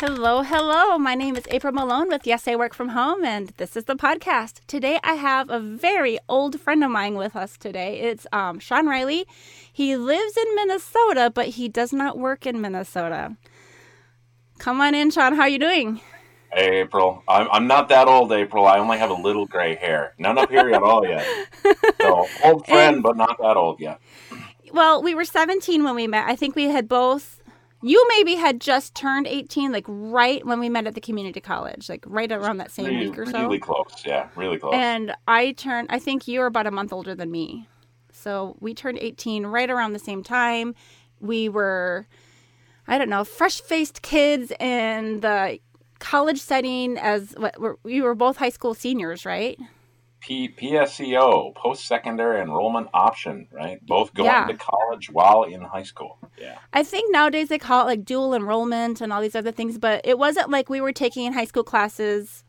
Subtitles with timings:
[0.00, 0.96] Hello, hello.
[0.98, 3.96] My name is April Malone with Yes, I Work From Home, and this is the
[3.96, 4.60] podcast.
[4.66, 8.00] Today I have a very old friend of mine with us today.
[8.00, 9.26] It's um, Sean Riley.
[9.70, 13.36] He lives in Minnesota, but he does not work in Minnesota.
[14.58, 15.34] Come on in, Sean.
[15.34, 16.00] How are you doing?
[16.50, 17.22] Hey, April.
[17.28, 18.66] I'm, I'm not that old, April.
[18.66, 20.14] I only have a little gray hair.
[20.18, 21.26] None up here at all yet.
[22.00, 24.00] So, old friend, And- but not that old yet.
[24.72, 26.28] Well, we were 17 when we met.
[26.28, 27.39] I think we had both.
[27.82, 31.88] You maybe had just turned 18, like right when we met at the community college,
[31.88, 33.40] like right around that same Really, week or so.
[33.40, 34.02] really close.
[34.04, 34.74] Yeah, really close.
[34.74, 37.66] And I turned, I think you were about a month older than me.
[38.12, 40.74] So we turned 18 right around the same time.
[41.20, 42.06] We were,
[42.86, 45.58] I don't know, fresh faced kids in the
[46.00, 49.58] college setting as what we're, we were both high school seniors, right?
[50.20, 53.84] P- PSEO, post secondary enrollment option, right?
[53.86, 54.46] Both going Yeah.
[54.46, 56.18] to college while in high school.
[56.38, 56.58] Yeah.
[56.72, 60.02] I think nowadays they call it like dual enrollment and all these other things, but
[60.04, 62.44] it wasn't like we were taking in high school classes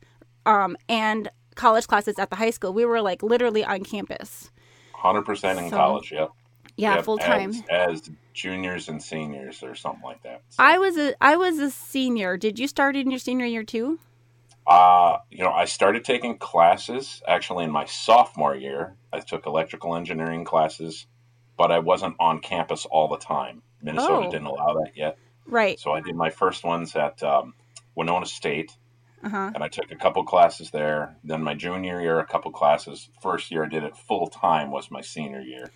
[0.46, 2.74] um, and college classes at the high school.
[2.74, 4.52] We were like literally on campus.
[4.96, 6.12] 100% in So, college.
[6.12, 6.30] Yep.
[6.78, 7.52] Yeah, Yep, full time.
[7.70, 10.42] As, as juniors and seniors or something like that.
[10.50, 12.38] So, I was a I was a senior.
[12.38, 14.00] Did you start in your senior year too?
[14.72, 18.96] Uh, you know, I started taking classes actually in my sophomore year.
[19.12, 21.08] I took electrical engineering classes,
[21.58, 23.64] but I wasn't on campus all the time.
[23.82, 24.32] Minnesota Oh.
[24.32, 25.18] didn't allow that yet.
[25.46, 25.78] Right.
[25.78, 27.54] So I did my first ones at um,
[27.96, 28.72] Winona State,
[29.24, 29.52] Uh huh.
[29.54, 31.18] and I took a couple classes there.
[31.24, 33.10] Then my junior year, a couple classes.
[33.22, 35.70] First year I did it full time was my senior year.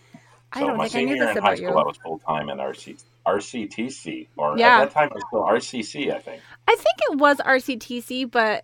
[0.54, 1.78] I So don't my think I senior knew year in high school, you.
[1.78, 4.78] I was full time in RC, RCTC, or Yeah.
[4.78, 6.42] at that time it was still RCC, I think.
[6.68, 8.64] I think it was RCTC, but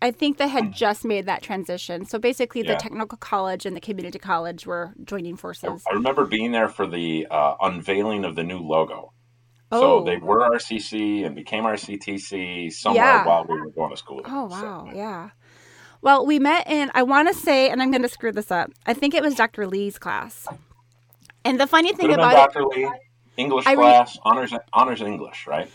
[0.00, 0.54] I think they Hmm.
[0.54, 2.04] had just made that transition.
[2.04, 5.82] So basically, the technical college and the community college were joining forces.
[5.90, 9.12] I remember being there for the uh, unveiling of the new logo.
[9.72, 9.80] Oh.
[9.80, 13.26] So they were RCC and became RCTC somewhere Yeah.
[13.26, 14.22] while we were going to school.
[14.24, 15.30] Oh So, wow, yeah.
[16.00, 18.70] Well, we met in I want to say, and I'm going to screw this up.
[18.86, 19.66] I think it was Dr.
[19.66, 20.46] Lee's class.
[21.44, 22.64] And the funny thing about it, Dr.
[22.66, 22.88] Lee,
[23.36, 25.68] English I re- class, honors honors English, right?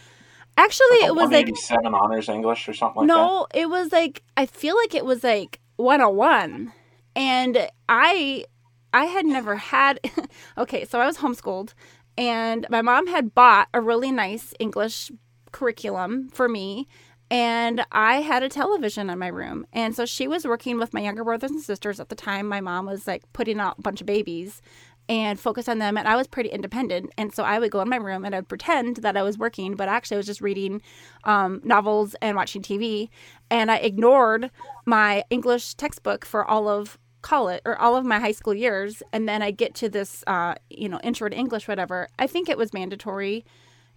[0.58, 4.46] Actually, it was like seven honors English or something like no, it was like I
[4.46, 6.72] feel like it was like 101,
[7.16, 8.46] and I
[8.94, 10.00] I had never had.
[10.58, 11.74] okay, so I was homeschooled,
[12.18, 15.12] and my mom had bought a really nice English
[15.52, 16.88] curriculum for me.
[17.32, 19.66] And I had a television in my room.
[19.74, 22.48] And so she was working with my younger brothers and sisters at the time.
[22.48, 24.62] My mom was like putting out a bunch of babies
[25.10, 25.98] and focus on them.
[25.98, 27.12] And I was pretty independent.
[27.18, 29.76] And so I would go in my room and I'd pretend that I was working,
[29.76, 30.82] but actually I was just reading
[31.26, 33.10] um, novels and watching TV.
[33.50, 34.50] And I ignored
[34.86, 39.04] my English textbook for all of college or all of my high school years.
[39.12, 42.08] And then I get to this, uh, you know, intro to English, whatever.
[42.20, 43.46] I think it was mandatory.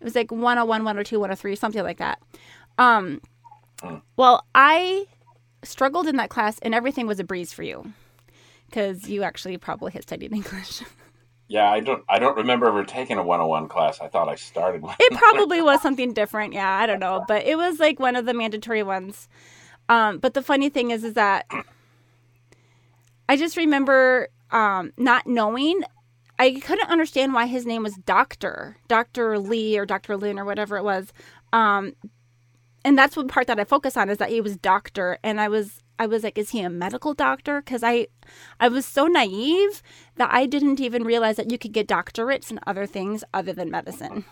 [0.00, 2.20] It was like 101, 102, 103, something like that.
[2.78, 3.20] Um,
[4.16, 5.06] well, I
[5.62, 7.92] struggled in that class and everything was a breeze for you
[8.66, 10.82] because you actually probably had studied English.
[11.48, 14.00] Yeah, I don't I don't remember ever taking a 101 class.
[14.00, 14.96] I thought I started one.
[14.98, 16.52] it probably was something different.
[16.54, 19.28] Yeah, I don't know, but it was like one of the mandatory ones.
[19.88, 21.46] Um, but the funny thing is, is that
[23.28, 25.82] I just remember um, not knowing.
[26.38, 30.76] I couldn't understand why his name was Doctor Doctor Lee or Doctor Lin or whatever
[30.76, 31.12] it was.
[31.52, 31.94] Um,
[32.84, 35.48] and that's one part that I focus on is that he was doctor, and I
[35.48, 37.60] was I was like, is he a medical doctor?
[37.62, 38.08] Because I
[38.60, 39.82] I was so naive
[40.16, 43.70] that I didn't even realize that you could get doctorates in other things other than
[43.70, 44.24] medicine.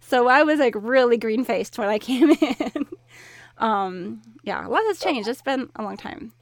[0.00, 2.86] So I was like really green faced when I came in.
[3.58, 5.28] um, yeah, a lot has changed.
[5.28, 6.32] It's been a long time.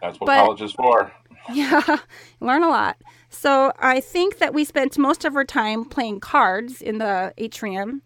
[0.00, 1.12] That's what but- college is for.
[1.50, 1.80] Yeah,
[2.40, 2.98] learn a lot.
[3.30, 8.02] So I think that we spent most of our time playing cards in the atrium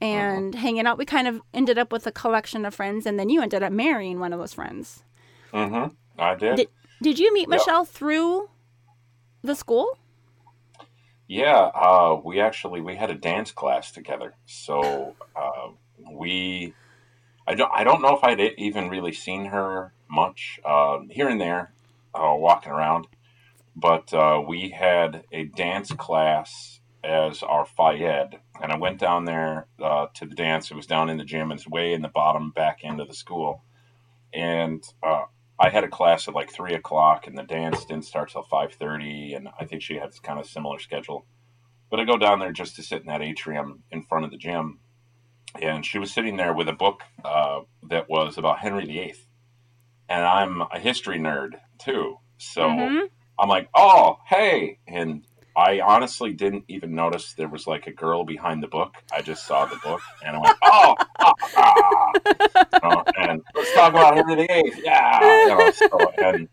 [0.00, 0.96] and hanging out.
[0.96, 3.72] We kind of ended up with a collection of friends, and then you ended up
[3.72, 5.02] marrying one of those friends.
[5.56, 5.94] Mm-hmm.
[6.20, 6.56] I did.
[6.56, 6.68] Did,
[7.02, 7.58] did you meet Yep.
[7.58, 8.50] Michelle through
[9.42, 9.98] the school?
[11.28, 14.34] Yeah, uh, we actually we had a dance class together.
[14.44, 15.70] So uh,
[16.12, 16.74] we,
[17.46, 21.40] I don't I don't know if I'd even really seen her much uh, here and
[21.40, 21.72] there,
[22.14, 23.08] uh, walking around,
[23.74, 29.66] but uh, we had a dance class as our FIED, and I went down there
[29.82, 30.70] uh, to the dance.
[30.70, 31.50] It was down in the gym.
[31.50, 33.62] It's way in the bottom back end of the school,
[34.32, 35.24] and uh,
[35.58, 38.74] I had a class at like three o'clock, and the dance didn't start till five
[38.74, 41.26] thirty, and I think she had kind of similar schedule.
[41.90, 44.36] But I go down there just to sit in that atrium in front of the
[44.36, 44.80] gym,
[45.60, 49.14] and she was sitting there with a book uh, that was about Henry VIII,
[50.08, 53.08] and I'm a history nerd too, so Mhm.
[53.38, 55.25] I'm like, oh hey, and
[55.56, 58.94] I honestly didn't even notice there was like a girl behind the book.
[59.10, 62.10] I just saw the book and I went, oh, ah, ah.
[62.74, 64.72] You know, and let's talk about Henry VIII.
[64.84, 65.46] Yeah.
[65.46, 66.48] You know, so, and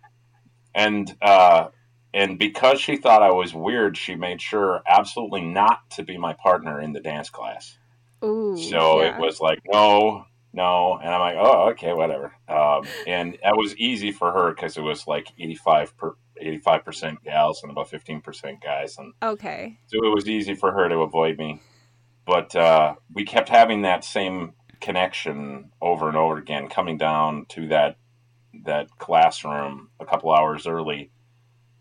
[0.73, 1.67] and uh,
[2.13, 6.33] and because she thought I was weird, she made sure absolutely not to be my
[6.33, 7.77] partner in the dance class.
[8.23, 9.15] Ooh, So yeah.
[9.15, 10.99] it was like, no, no.
[11.01, 12.33] And I'm like, oh, okay, whatever.
[12.47, 17.63] Um, and that was easy for her because it was like 85 per, 85% gals
[17.63, 18.97] and about 15% guys.
[18.97, 19.77] And okay.
[19.87, 21.61] so it was easy for her to avoid me.
[22.25, 27.67] But uh, we kept having that same connection over and over again, coming down to
[27.67, 27.97] that
[28.65, 31.09] that classroom a couple hours early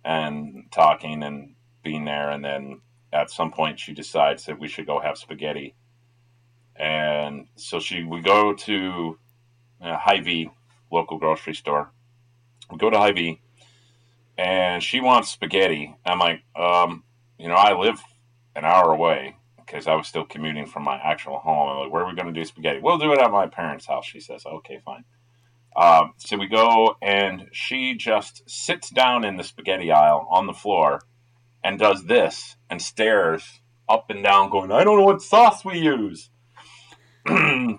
[0.04, 2.30] and talking and being there.
[2.30, 2.80] And then
[3.12, 5.74] at some point, she decides that we should go have spaghetti.
[6.76, 9.18] And so she, we go to
[9.82, 10.50] uh, Hy-Vee,
[10.90, 11.92] local grocery store.
[12.70, 13.40] We go to Hy-Vee,
[14.38, 15.94] and she wants spaghetti.
[16.04, 17.04] I'm like, um,
[17.38, 18.00] you know, I live
[18.54, 21.68] an hour away because I was still commuting from my actual home.
[21.68, 22.80] I'm like, where are we going to do spaghetti?
[22.82, 24.06] We'll do it at my parents' house.
[24.06, 25.04] She says, okay, fine.
[25.74, 30.52] Um, so we go, and she just sits down in the spaghetti aisle on the
[30.52, 31.00] floor
[31.64, 35.78] and does this and stares up and down, going, I don't know what sauce we
[35.78, 36.28] use.
[37.26, 37.78] and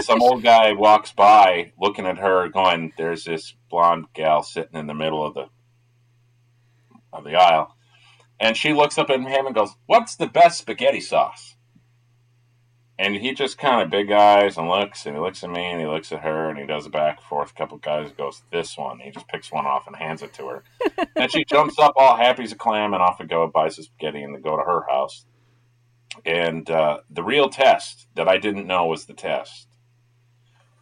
[0.00, 4.86] some old guy walks by looking at her, going, There's this blonde gal sitting in
[4.86, 5.46] the middle of the
[7.12, 7.74] of the aisle.
[8.40, 11.56] And she looks up at him and goes, What's the best spaghetti sauce?
[13.00, 15.80] And he just kind of big eyes and looks, and he looks at me and
[15.80, 17.52] he looks at her and he does a back and forth.
[17.52, 18.98] A couple guys goes, This one.
[19.00, 20.64] He just picks one off and hands it to her.
[21.16, 23.84] and she jumps up all happy as a clam and off we go, buys the
[23.84, 25.26] spaghetti, and they go to her house.
[26.24, 29.68] And uh, the real test that I didn't know was the test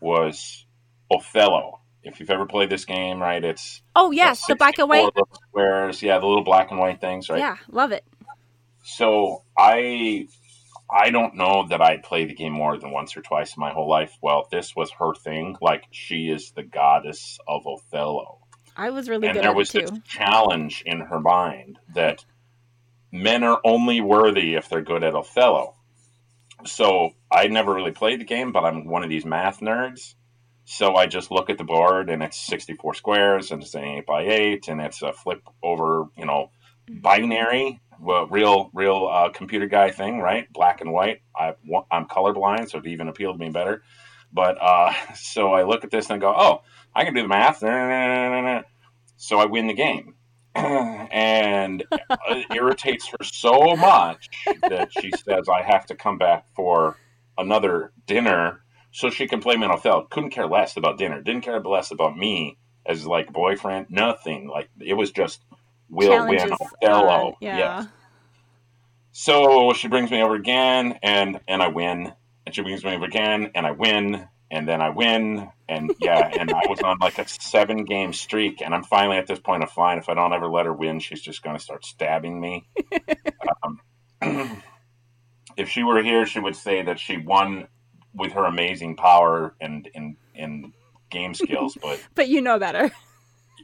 [0.01, 0.67] was
[1.11, 1.81] Othello.
[2.07, 5.11] If you've ever played this game, right, it's Oh yes, the black and white.
[5.49, 6.03] squares.
[6.03, 7.41] Yeah, the little black and white things, right?
[7.41, 8.05] Yeah, love it.
[8.85, 10.29] So I
[10.89, 13.73] I don't know that I'd played the game more than once or twice in my
[13.73, 14.17] whole life.
[14.23, 15.57] Well, this was her thing.
[15.61, 18.39] Like she is the goddess of Othello.
[18.77, 22.25] I was really and good there at was it this challenge in her mind that
[23.11, 25.75] men are only worthy if they're good at Othello.
[26.65, 30.15] So I never really played the game, but I'm one of these math nerds.
[30.69, 34.07] So I just look at the board and it's 64 squares and it's an 8
[34.07, 36.51] by 8 and it's a flip over, you know,
[36.89, 40.53] binary, well, real, real uh, computer guy thing, right?
[40.53, 41.23] Black and white.
[41.37, 41.55] I,
[41.93, 43.85] I'm colorblind, so it even appealed to me better.
[44.33, 47.29] But uh, so I look at this and I go, oh, I can do the
[47.29, 47.61] math.
[49.17, 50.17] So I win the game.
[50.57, 51.85] and
[52.29, 54.29] it irritates her so much
[54.69, 56.97] that she says I have to come back for
[57.39, 60.07] another dinner so she can play me on Othello.
[60.11, 61.21] Couldn't care less about dinner.
[61.21, 63.87] Didn't care less about me as like boyfriend.
[63.91, 64.49] Nothing.
[64.49, 65.43] Like it was just
[65.89, 66.51] will win
[66.83, 67.37] Othello.
[67.41, 67.59] yeah.
[67.59, 67.87] Yes.
[69.13, 72.13] So she brings me over again, and and I win.
[72.45, 74.29] And she brings me over again, and I win.
[74.49, 78.63] And then I win, and yeah, and I was on like a seven game streak,
[78.63, 79.99] and I'm finally at this point of fine.
[79.99, 82.69] If I don't ever let her win, she's just going to start stabbing me.
[83.65, 83.81] um,
[85.57, 87.67] if she were here, she would say that she won
[88.17, 90.73] with her amazing power and and, and
[91.11, 91.77] game skills.
[91.83, 92.91] But But you know better.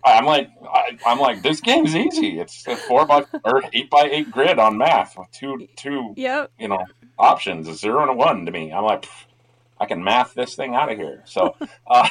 [0.05, 2.41] I'm like, I, I'm like, this game's easy.
[2.41, 6.51] It's a four by or eight by eight grid on math with two two Yep.
[6.59, 6.85] you know
[7.19, 8.73] options, a zero and a one to me.
[8.73, 9.07] I'm like,
[9.79, 11.23] I can math this thing out of here.
[11.25, 11.55] So,
[11.87, 12.09] uh,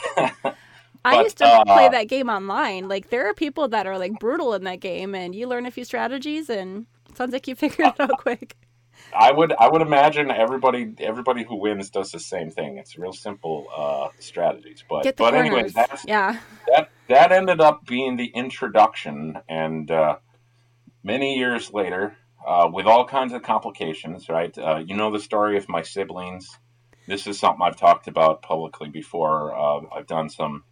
[1.03, 2.87] I used to uh, play that game online.
[2.87, 5.71] Like there are people that are like brutal in that game, and you learn a
[5.71, 8.55] few strategies, and it sounds like you figured it out quick.
[9.13, 12.77] I would I would imagine everybody everybody who wins does the same thing.
[12.77, 14.83] It's real simple uh, strategies.
[14.87, 15.39] But but corners.
[15.39, 16.39] anyway, that's yeah.
[16.67, 20.17] that that ended up being the introduction, and uh,
[21.03, 22.15] many years later,
[22.45, 24.55] uh, with all kinds of complications, right?
[24.57, 26.57] Uh, you know the story of my siblings.
[27.07, 29.55] This is something I've talked about publicly before.
[29.55, 30.63] Uh, I've done some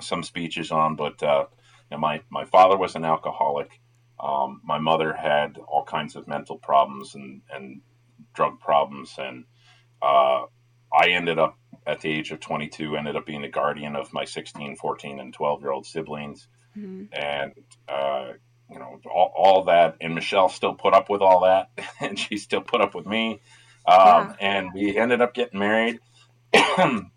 [0.00, 1.46] some speeches on, but uh,
[1.90, 3.80] you know, my my father was an alcoholic.
[4.22, 7.80] Um, my mother had all kinds of mental problems and and
[8.34, 9.44] drug problems, and
[10.02, 10.44] uh,
[10.92, 14.24] I ended up at the age of 22 ended up being the guardian of my
[14.26, 16.46] 16 14 and 12 year old siblings.
[16.76, 17.08] Mhm.
[17.12, 17.52] and
[17.88, 18.32] uh,
[18.70, 22.36] you know all, all that and michelle still put up with all that and she
[22.36, 23.40] still put up with me.
[23.86, 25.98] Um, and we ended up getting married.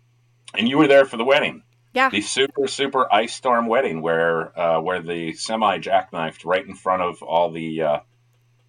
[0.56, 1.63] And you were there for the wedding
[1.94, 2.10] Yeah.
[2.10, 7.02] the super super ice storm wedding where uh, where the semi jackknifed right in front
[7.02, 7.98] of all the uh,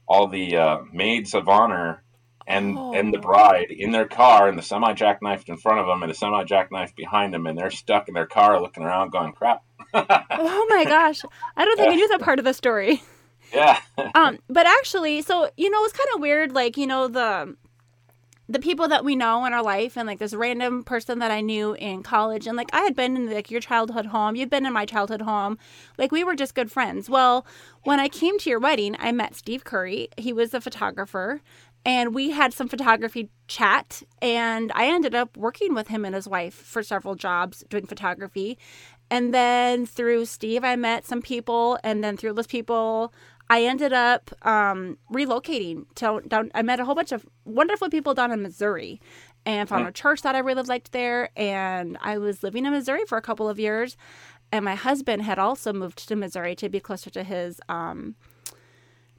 [0.08, 2.04] all the uh, maids of honor
[2.48, 2.94] and Oh.
[2.94, 6.12] and the bride in their car and the semi jackknifed in front of them and
[6.12, 9.64] the semi jackknifed behind them and they're stuck in their car looking around going crap
[9.94, 11.24] Oh my gosh.
[11.58, 13.02] I don't think I knew that part of the story.
[13.54, 13.80] Yeah.
[14.16, 16.52] um, but actually, so you know, it's kind of weird.
[16.52, 17.56] Like you know the
[18.48, 21.42] the people that we know in our life and like this random person that I
[21.42, 24.66] knew in college and like I had been in like your childhood home, you'd been
[24.66, 25.58] in my childhood home.
[25.98, 27.10] Like we were just good friends.
[27.10, 27.46] Well,
[27.84, 30.10] when I came to your wedding, I met Steve Curry.
[30.18, 31.42] He was a photographer
[31.84, 36.28] and we had some photography chat and I ended up working with him and his
[36.28, 38.60] wife for several jobs doing photography.
[39.12, 43.14] And then through Steve, I met some people, and then through those people,
[43.50, 46.52] I ended up um, relocating to down.
[46.56, 49.00] I met a whole bunch of wonderful people down in Missouri,
[49.46, 51.30] and found a church that I really liked there.
[51.38, 53.98] And I was living in Missouri for a couple of years,
[54.52, 58.16] and my husband had also moved to Missouri to be closer to his um,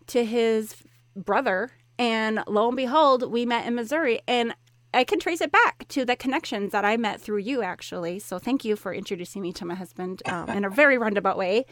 [0.09, 0.77] to his
[1.15, 1.71] brother.
[1.99, 4.55] And lo and behold, we met in Missouri, and
[4.93, 8.19] I can trace it back to the connections that I met through you, actually.
[8.19, 11.67] So thank you for introducing me to my husband um, in a very roundabout way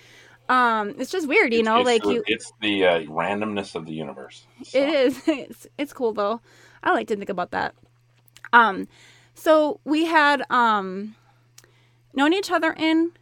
[0.48, 3.92] um it's just weird you know it's, like you it's the uh, randomness of the
[3.92, 4.46] universe.
[4.62, 4.78] So.
[4.78, 5.22] it is.
[5.26, 6.40] It's, it's cool though.
[6.82, 7.74] I like to think about that.
[8.52, 8.86] Um
[9.34, 11.16] so we had um
[12.12, 13.12] known each other in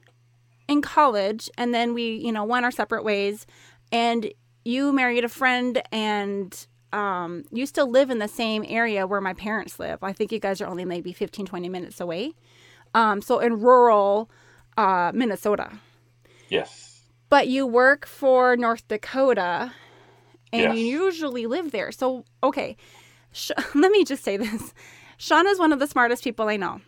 [0.68, 3.46] in college and then we you know went our separate ways.
[3.92, 4.32] And
[4.64, 9.34] you married a friend and um you still live in the same area where my
[9.34, 10.02] parents live.
[10.02, 12.32] I think you guys are only maybe 15 20 minutes away.
[12.94, 14.28] Um so in rural
[14.76, 15.70] uh minnesota.
[16.48, 16.81] Yes
[17.32, 19.72] but you work for North Dakota
[20.52, 20.76] and Yes.
[20.76, 21.90] you usually live there.
[21.90, 22.76] So, okay,
[23.32, 24.74] Sh- let me just say this.
[25.16, 26.82] Sean is one of the smartest people I know.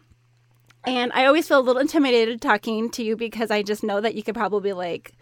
[0.86, 4.16] And I always feel a little intimidated talking to you because I just know that
[4.16, 5.12] you could probably like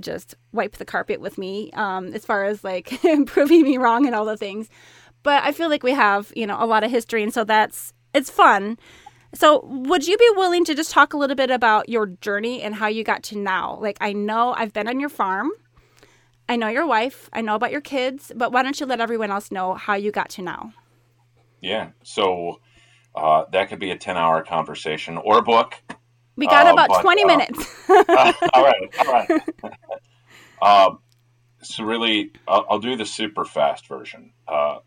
[0.00, 4.14] just wipe the carpet with me um, as far as like proving me wrong and
[4.16, 4.68] all the things.
[5.22, 7.22] But I feel like we have, you know, a lot of history.
[7.22, 8.76] And so that's, it's fun.
[9.34, 12.74] So, would you be willing to just talk a little bit about your journey and
[12.74, 13.78] how you got to now?
[13.80, 15.50] Like, I know I've been on your farm,
[16.48, 19.30] I know your wife, I know about your kids, but why don't you let everyone
[19.30, 20.72] else know how you got to now?
[21.60, 21.90] Yeah.
[22.02, 22.60] So
[23.14, 25.74] uh, that could be a 10 hour conversation or a book.
[26.36, 27.80] We got Uh, about but, 20 uh, minutes.
[27.90, 28.90] all right.
[28.98, 29.30] All right.
[30.62, 30.98] um,
[31.62, 34.32] so, really, I'll, I'll do the super fast version.
[34.46, 34.78] Uh,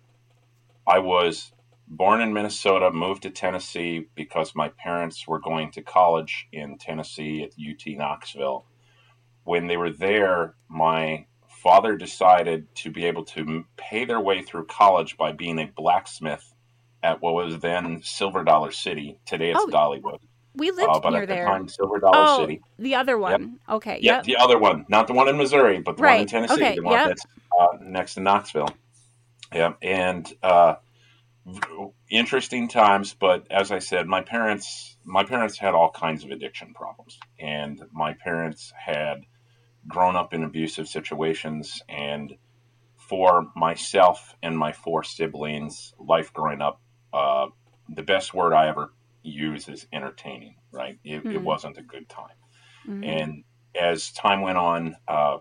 [0.86, 1.52] I was
[1.88, 7.44] born in Minnesota, moved to Tennessee because my parents were going to college in Tennessee
[7.44, 8.66] at UT Knoxville.
[9.44, 14.66] When they were there, my father decided to be able to pay their way through
[14.66, 16.54] college by being a blacksmith
[17.04, 19.20] at what was then Silver Dollar City.
[19.26, 20.20] Today it's Oh, Dollywood.
[20.56, 22.62] we lived Uh, but near at the time, Silver Dollar oh, City.
[22.80, 23.60] the other one.
[23.70, 24.00] Okay.
[24.02, 24.24] Yeah, Yep.
[24.26, 26.76] the other one, not the one in Missouri, but the one in Right, Tennessee, okay,
[26.76, 27.08] the one yep.
[27.10, 27.26] that's
[27.60, 28.70] uh, next to Knoxville.
[29.54, 30.76] Yeah, and uh,
[32.10, 33.14] interesting times.
[33.14, 37.82] But as I said, my parents, my parents had all kinds of addiction problems, and
[37.92, 39.22] my parents had
[39.88, 41.82] grown up in abusive situations.
[41.88, 42.36] And
[42.98, 46.82] for myself and my four siblings, life growing up,
[47.14, 47.48] uh,
[47.88, 50.56] the best word I ever use is entertaining.
[50.72, 51.00] Right?
[51.04, 51.44] It, it Mhm.
[51.44, 52.36] wasn't a good time.
[52.88, 53.04] Mhm.
[53.04, 53.44] And
[53.80, 55.38] as time went on, uh,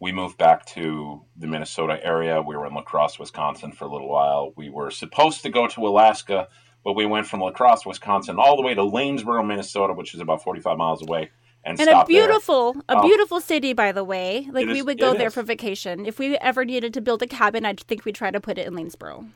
[0.00, 2.42] we moved back to the Minnesota area.
[2.42, 4.52] We were in La Crosse, Wisconsin for a little while.
[4.56, 6.48] We were supposed to go to Alaska,
[6.84, 10.20] but we went from La Crosse, Wisconsin, all the way to Lanesboro, Minnesota, which is
[10.20, 11.30] about 45 miles away,
[11.64, 12.26] and, and a stopped there.
[12.26, 14.46] beautiful, a Um, beautiful city, by the way.
[14.52, 15.34] Like we is- would go there is.
[15.34, 16.04] for vacation.
[16.06, 18.66] If we ever needed to build a cabin, I think we'd try to put it
[18.66, 19.30] in Lanesboro.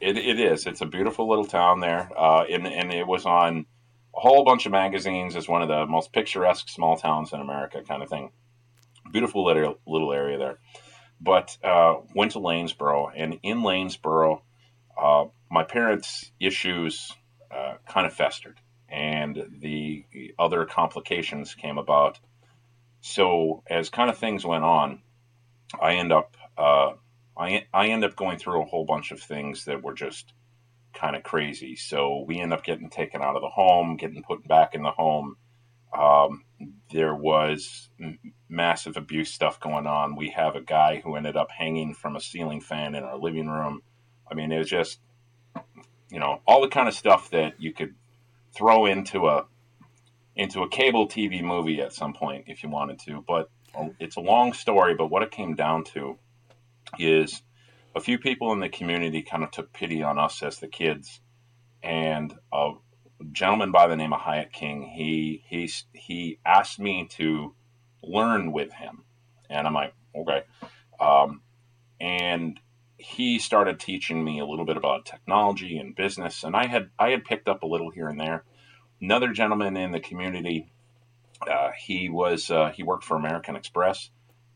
[0.00, 0.66] It, it is.
[0.66, 3.66] It's a beautiful little town there, uh, and, and it was on
[4.16, 7.82] a whole bunch of magazines as one of the most picturesque small towns in America,
[7.86, 8.30] kind of thing.
[9.12, 10.58] Beautiful little, little area there.
[11.20, 14.40] But uh, went to Lanesboro, and in Lanesboro,
[15.00, 17.12] uh, my parents' issues
[17.54, 20.04] uh, kind of festered, and the
[20.38, 22.18] other complications came about.
[23.00, 25.02] So as kind of things went on,
[25.80, 26.92] I end up uh,
[27.36, 30.32] I I end up going through a whole bunch of things that were just
[30.94, 31.76] kind of crazy.
[31.76, 34.90] So we end up getting taken out of the home, getting put back in the
[34.90, 35.36] home.
[35.96, 36.44] Um,
[36.90, 37.90] there was
[38.52, 40.14] massive abuse stuff going on.
[40.14, 43.48] We have a guy who ended up hanging from a ceiling fan in our living
[43.48, 43.82] room.
[44.30, 45.00] I mean, it was just,
[46.10, 47.94] you know, all the kind of stuff that you could
[48.54, 49.46] throw into a
[50.36, 53.24] into a cable TV movie at some point if you wanted to.
[53.26, 53.50] But
[53.98, 54.94] it's a long story.
[54.94, 56.18] But what it came down to
[56.98, 57.42] is
[57.94, 61.20] a few people in the community kind of took pity on us as the kids,
[61.82, 62.72] and a
[63.32, 67.54] gentleman by the name of Hyatt King he he he asked me to
[68.02, 69.04] learn with him,
[69.48, 70.42] and I'm like okay,
[71.00, 71.42] um,
[72.00, 72.58] and
[72.96, 77.10] he started teaching me a little bit about technology and business, and I had I
[77.10, 78.44] had picked up a little here and there.
[79.00, 80.72] Another gentleman in the community,
[81.50, 84.10] uh, he was uh, he worked for American Express,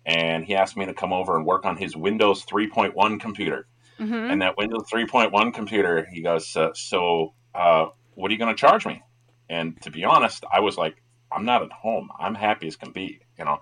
[0.07, 3.67] and he asked me to come over and work on his Windows 3.1 computer.
[3.99, 4.15] Mm-hmm.
[4.15, 8.61] And that Windows 3.1 computer, he goes, uh, so uh, what are you going to
[8.61, 9.03] charge me?
[9.49, 12.11] And to be honest, I was like, I'm not at home.
[12.19, 13.61] I'm happy as can be, you know.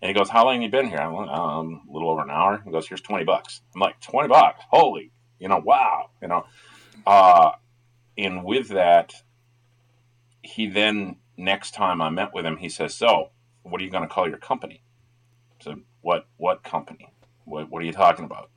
[0.00, 2.30] And he goes, "How long you been here?" I'm like, um, a little over an
[2.30, 2.60] hour.
[2.64, 4.62] He goes, "Here's twenty bucks." I'm like, 20 bucks?
[4.70, 6.44] Holy, you know, wow, you know."
[7.06, 7.52] Uh,
[8.18, 9.14] and with that,
[10.42, 13.30] he then next time I met with him, he says, "So,
[13.62, 14.82] what are you going to call your company?"
[15.60, 17.12] So, what what company?
[17.44, 18.50] What what are you talking about?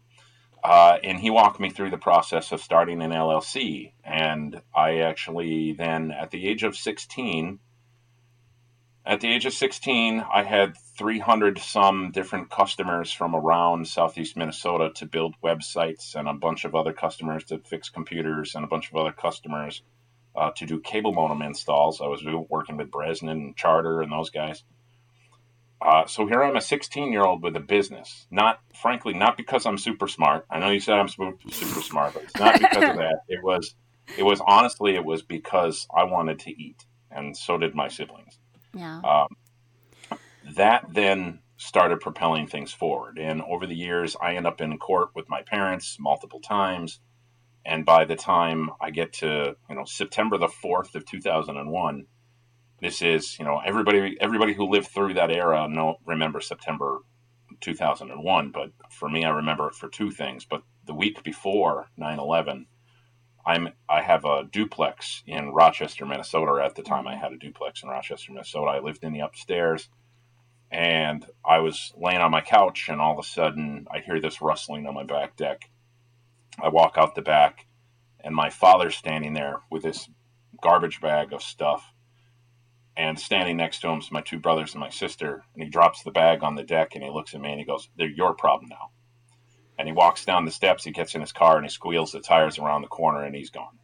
[0.64, 3.94] Uh, and he walked me through the process of starting an LLC.
[4.04, 7.60] And I actually then, at the age of 16,
[9.10, 14.92] at the age of 16, I had 300 some different customers from around southeast Minnesota
[14.98, 18.92] to build websites, and a bunch of other customers to fix computers, and a bunch
[18.92, 19.82] of other customers
[20.36, 22.02] uh, to do cable modem installs.
[22.02, 24.64] I was working with Bresnan and Charter and those guys.
[25.82, 28.28] Uh, so here I'm a 16 year old with a business.
[28.30, 30.46] Not, frankly, not because I'm super smart.
[30.52, 31.34] I know you said I'm super,
[31.82, 33.22] smart, but it's not because of that.
[33.28, 33.74] It was,
[34.20, 38.38] it was honestly, it was because I wanted to eat, and so did my siblings.
[38.74, 39.02] Yeah.
[39.04, 39.28] Um,
[40.56, 45.10] that then started propelling things forward, and over the years, I end up in court
[45.16, 47.00] with my parents multiple times.
[47.66, 52.06] And by the time I get to, you know, September the 4th of 2001,
[52.82, 57.00] this is you know everybody everybody who lived through that era know remember September
[57.62, 62.66] 2001 but for me I remember it for two things but the week before 9/11
[63.50, 67.82] I'm I have a duplex in Rochester Minnesota at the time I had a duplex
[67.82, 69.90] in Rochester Minnesota I lived in the upstairs
[70.70, 74.40] and I was laying on my couch and all of a sudden I hear this
[74.40, 75.68] rustling on my back deck
[76.62, 77.66] I walk out the back
[78.20, 80.08] and my father's standing there with this
[80.62, 81.92] garbage bag of stuff
[82.96, 85.46] and standing next to him is my two brothers and my sister.
[85.54, 87.66] And he drops the bag on the deck and he looks at me and he
[87.66, 88.92] goes, They're your problem now.
[89.80, 92.20] And he walks down the steps, he gets in his car and he squeals the
[92.20, 93.80] tires around the corner and he's gone.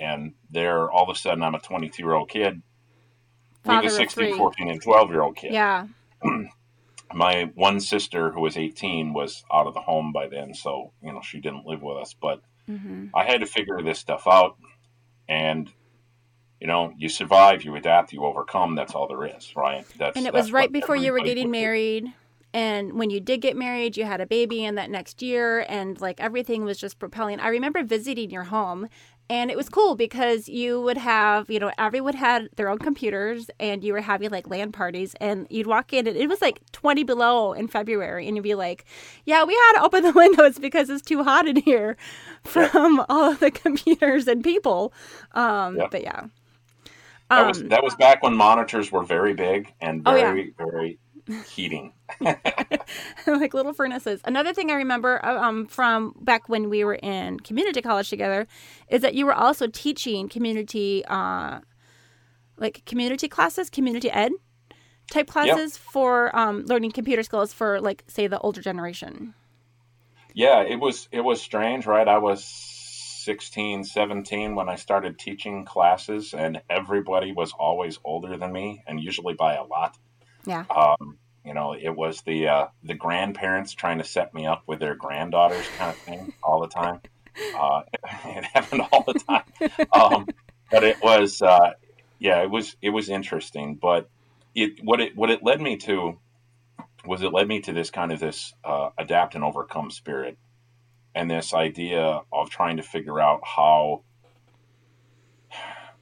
[0.00, 2.62] And there, all of a sudden, I'm a 22 year old kid
[3.62, 5.52] Father with a 16, 14, and 12 year old kid.
[5.52, 5.86] Yeah.
[7.12, 10.54] My one sister, who was 18, was out of the home by then.
[10.54, 12.14] So, you know, she didn't live with us.
[12.20, 14.56] But hmm I had to figure this stuff out.
[15.28, 15.70] And
[16.60, 18.74] you know, you survive, you adapt, you overcome.
[18.74, 19.86] That's all there is, right?
[19.96, 22.10] That's And it was right before you were getting married do.
[22.54, 26.00] And when you did get married, you had a baby in that next year, and
[26.00, 27.40] like everything was just propelling.
[27.40, 28.88] I remember visiting your home,
[29.30, 33.50] and it was cool because you would have, you know, everyone had their own computers,
[33.60, 36.60] and you were having like LAN parties, and you'd walk in, and it was like
[36.72, 38.86] 20 below in February, and you'd be like,
[39.26, 41.98] Yeah, we had to open the windows because it's too hot in here
[42.44, 44.94] from all of the computers and people.
[45.32, 45.88] Um, Yeah.
[45.90, 46.22] But yeah.
[47.34, 50.32] That was Um, that was back when monitors were very big and Oh, yeah.
[50.32, 50.98] very very
[51.48, 51.92] heating.
[53.26, 54.20] like little furnaces.
[54.24, 58.46] Another thing I remember uh, um, from back when we were in community college together
[58.88, 61.60] is that you were also teaching community, uh,
[62.56, 64.32] like community classes, community ed
[65.10, 69.34] type classes for um, learning computer skills for like say the older generation.
[70.34, 72.06] Yeah, it was it was strange, right?
[72.06, 78.52] I was 16, 17 when I started teaching classes and everybody was always older than
[78.52, 79.98] me and usually by a lot.
[80.44, 80.64] Yeah.
[80.74, 84.80] Um, you know, it was the uh, the grandparents trying to set me up with
[84.80, 87.00] their granddaughters kind of thing all the time.
[87.54, 87.82] Uh,
[88.26, 89.44] it happened all the time.
[89.92, 90.30] Um,
[90.70, 91.72] but it was uh,
[92.18, 93.76] yeah, it was it was interesting.
[93.80, 94.10] But
[94.54, 96.20] it what it what it led me to
[97.06, 100.38] was it led me to this kind of this uh, adapt and overcome spirit
[101.14, 104.04] and this idea of trying to figure out how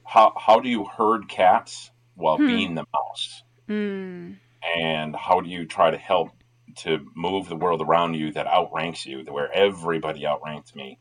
[0.05, 2.47] how how do you herd cats while Hmm.
[2.47, 4.37] being the mouse Mm.
[4.75, 6.31] and how do you try to help
[6.77, 10.99] to move the world around you that outranks you where everybody outranked me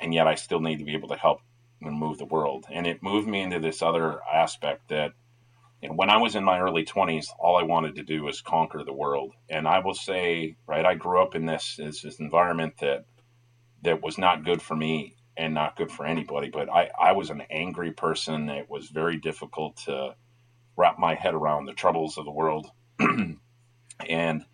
[0.00, 1.40] and yet i still need to be able to help
[1.80, 2.66] and move the world?
[2.70, 5.12] And it moved me into this other aspect that
[5.82, 8.40] you know, when i was in my early 20s all i wanted to do was
[8.40, 9.32] conquer the world.
[9.48, 13.04] And i will say right i grew up in this this, this environment that
[13.82, 16.50] that was not good for me and not good for anybody.
[16.50, 18.48] But i i was an angry person.
[18.48, 20.16] It was very difficult to
[20.78, 22.70] wrap my head around the troubles of the world
[24.08, 24.44] and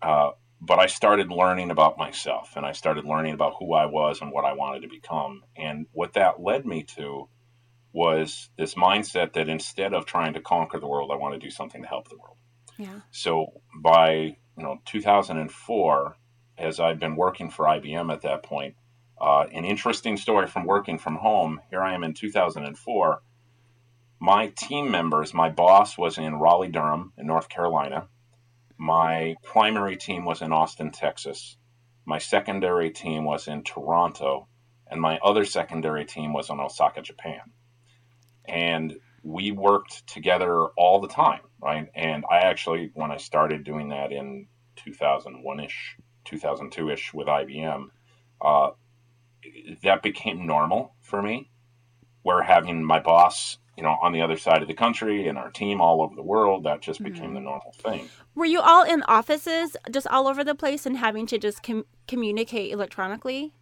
[0.00, 4.20] uh, but I started learning about myself and I started learning about who I was
[4.20, 5.42] and what I wanted to become.
[5.56, 7.28] And what that led me to
[7.92, 11.50] was this mindset that instead of trying to conquer the world, I want to do
[11.50, 12.36] something to help the world.
[12.78, 13.00] Yeah.
[13.10, 16.16] So by you know 2004,
[16.58, 18.76] as I'd been working for IBM at that point,
[19.20, 21.60] uh, an interesting story from working from home.
[21.70, 23.22] Here I am in 2004.
[24.20, 28.02] My team members, my boss was in Raleigh, Durham, in North Carolina
[28.78, 31.56] My primary team was in Austin, Texas.
[32.04, 34.48] My secondary team was in Toronto,
[34.88, 37.40] and my other secondary team was in Osaka, Japan.
[38.46, 41.88] And we worked together all the time, right?
[41.94, 47.88] And I actually, when I started doing that in 2001 ish, 2002 ish with IBM,
[48.40, 48.70] uh,
[49.84, 51.50] that became normal for me.
[52.26, 55.48] Where having my boss, you know, on the other side of the country and our
[55.48, 57.12] team all over the world, that just mm-hmm.
[57.12, 58.08] became the normal thing.
[58.34, 61.86] Were you all in offices just all over the place and having to just com-
[62.08, 63.54] communicate electronically?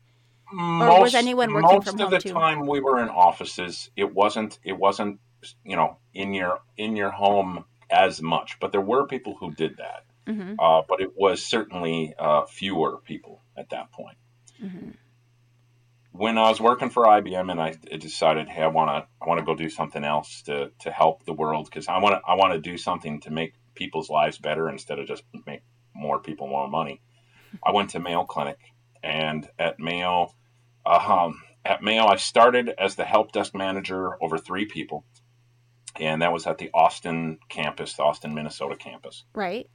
[0.50, 2.32] Most, or was anyone working most from home of the too?
[2.32, 3.90] time we were in offices.
[3.96, 4.58] It wasn't.
[4.64, 5.20] It wasn't.
[5.62, 9.76] You know, in your in your home as much, but there were people who did
[9.76, 10.06] that.
[10.26, 10.54] Mm-hmm.
[10.58, 14.16] Uh, but it was certainly uh, fewer people at that point.
[14.62, 14.90] Mm-hmm
[16.16, 19.40] when I was working for IBM and I decided, hey, I want to I want
[19.40, 22.34] to go do something else to to help the world because I want to I
[22.34, 26.46] want to do something to make people's lives better instead of just make more people
[26.46, 27.02] more money.
[27.66, 28.58] I went to Mayo Clinic,
[29.02, 30.32] and at Mayo,
[30.86, 35.04] um, at Mayo, I started as the help desk manager over three people,
[35.98, 39.24] and that was at the Austin campus, the Austin, Minnesota campus.
[39.34, 39.68] Right.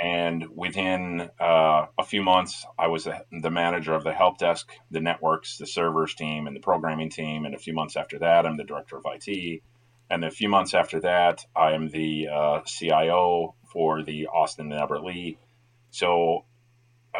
[0.00, 5.00] And within uh, a few months, I was the manager of the help desk, the
[5.00, 7.44] networks, the servers team, and the programming team.
[7.44, 9.62] And a few months after that, I'm the director of IT.
[10.10, 14.80] And a few months after that, I am the uh, CIO for the Austin and
[14.80, 15.38] Albert Lea.
[15.90, 16.44] So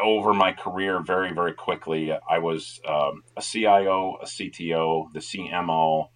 [0.01, 6.09] over my career, very, very quickly, I was um, a CIO, a CTO, the CMO,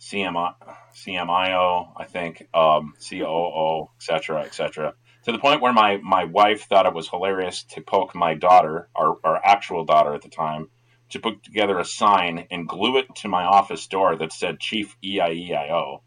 [0.00, 0.54] CMI,
[0.94, 6.24] CMIO, I think, um, COO, et cetera, et cetera to the point where my my
[6.24, 10.28] wife thought it was hilarious to poke my daughter, our, our actual daughter at the
[10.28, 10.68] time,
[11.10, 14.96] to put together a sign and glue it to my office door that said Chief
[15.02, 16.00] EIEIO.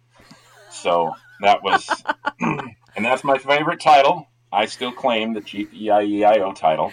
[0.70, 1.90] So that was,
[2.40, 4.28] and that's my favorite title.
[4.52, 6.92] I still claim the Chief EIEIO title.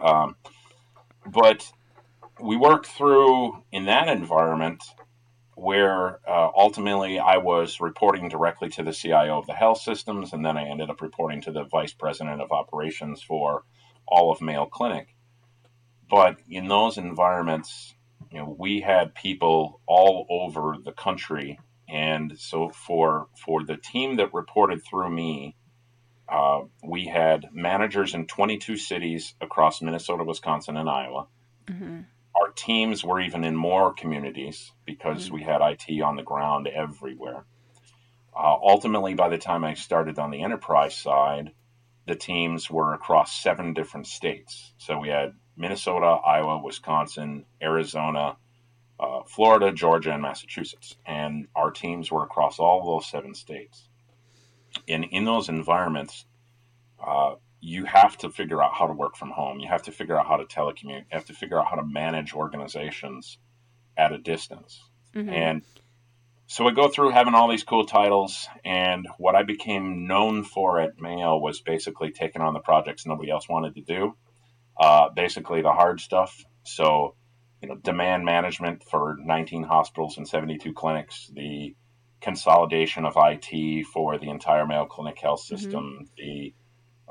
[0.00, 0.36] Um,
[1.26, 1.70] but
[2.40, 4.82] we worked through in that environment
[5.62, 10.44] where uh, ultimately I was reporting directly to the CIO of the health systems, and
[10.44, 13.64] then I ended up reporting to the vice president of operations for
[14.04, 15.14] all of Mayo Clinic.
[16.10, 17.94] But in those environments,
[18.32, 24.16] you know, we had people all over the country, and so for for the team
[24.16, 25.54] that reported through me,
[26.28, 31.28] uh, we had managers in 22 cities across Minnesota, Wisconsin, and Iowa.
[31.68, 32.00] Mm-hmm
[32.34, 35.34] our teams were even in more communities because mm-hmm.
[35.36, 37.44] we had IT on the ground everywhere.
[38.34, 41.52] Uh, ultimately, by the time I started on the enterprise side,
[42.06, 44.72] the teams were across seven different states.
[44.78, 48.36] So we had Minnesota, Iowa, Wisconsin, Arizona,
[48.98, 50.96] uh, Florida, Georgia, and Massachusetts.
[51.06, 53.88] And our teams were across all those seven states.
[54.88, 56.24] And in those environments,
[57.04, 57.34] uh,
[57.64, 59.60] you have to figure out how to work from home.
[59.60, 60.98] You have to figure out how to telecommute.
[60.98, 63.38] You have to figure out how to manage organizations
[63.96, 64.82] at a distance.
[65.14, 65.28] Mm-hmm.
[65.30, 65.62] And
[66.48, 70.80] so I go through having all these cool titles, and what I became known for
[70.80, 74.16] at Mayo was basically taking on the projects nobody else wanted to do.
[74.76, 76.44] Uh, basically, the hard stuff.
[76.64, 77.14] So,
[77.62, 81.76] you know, demand management for 19 hospitals and 72 clinics, the
[82.20, 85.56] consolidation of IT for the entire Mayo Clinic health mm-hmm.
[85.56, 86.04] system, mm-hmm.
[86.16, 86.54] the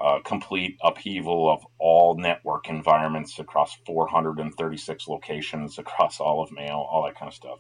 [0.01, 7.03] uh, complete upheaval of all network environments across 436 locations across all of Mayo, all
[7.05, 7.59] that kind of stuff.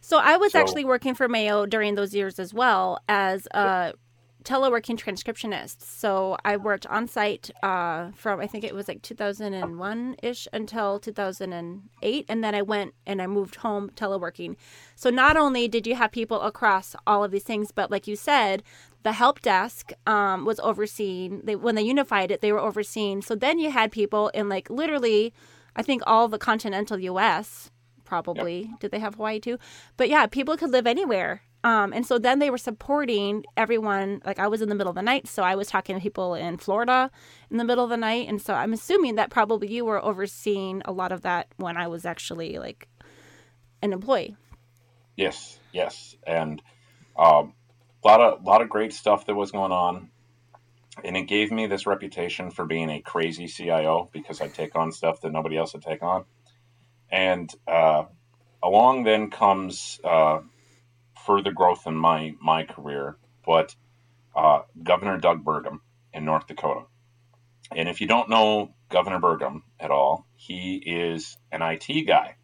[0.00, 3.94] So I was so, actually working for Mayo during those years as well as a
[4.42, 5.80] teleworking transcriptionist.
[5.82, 10.98] So I worked on site uh, from I think it was like 2001 ish until
[10.98, 14.56] 2008, and then I went and I moved home teleworking.
[14.96, 18.16] So not only did you have people across all of these things, but like you
[18.16, 18.62] said,
[19.02, 21.42] the help desk um, was overseen.
[21.44, 23.22] They, when they unified it, they were overseen.
[23.22, 25.32] So then you had people in like literally,
[25.76, 27.70] I think all the continental U.S.
[28.04, 28.80] Probably yep.
[28.80, 29.58] did they have Hawaii too?
[29.96, 31.42] But yeah, people could live anywhere.
[31.64, 34.20] Um, and so then they were supporting everyone.
[34.24, 36.34] Like I was in the middle of the night, so I was talking to people
[36.34, 37.10] in Florida
[37.50, 38.28] in the middle of the night.
[38.28, 41.86] And so I'm assuming that probably you were overseeing a lot of that when I
[41.86, 42.88] was actually like
[43.80, 44.36] an employee.
[45.16, 46.62] Yes, yes, and
[47.16, 47.52] um,
[48.04, 50.10] a lot of lot of great stuff that was going on
[51.04, 54.92] and it gave me this reputation for being a crazy CIO because I take on
[54.92, 56.24] stuff that nobody else would take on.
[57.10, 58.04] And uh,
[58.62, 60.40] along then comes uh,
[61.26, 63.74] further growth in my my career, but
[64.34, 65.80] uh, Governor Doug Burgum
[66.12, 66.84] in North Dakota.
[67.74, 72.36] And if you don't know Governor Burgum at all, he is an IT guy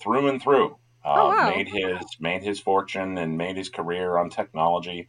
[0.00, 0.76] through and through.
[1.04, 1.50] Oh, uh, wow.
[1.50, 5.08] Made his made his fortune and made his career on technology.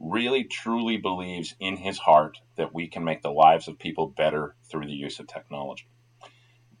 [0.00, 4.54] really truly believes in his heart that we can make the lives of people better
[4.68, 5.86] through the use of technology.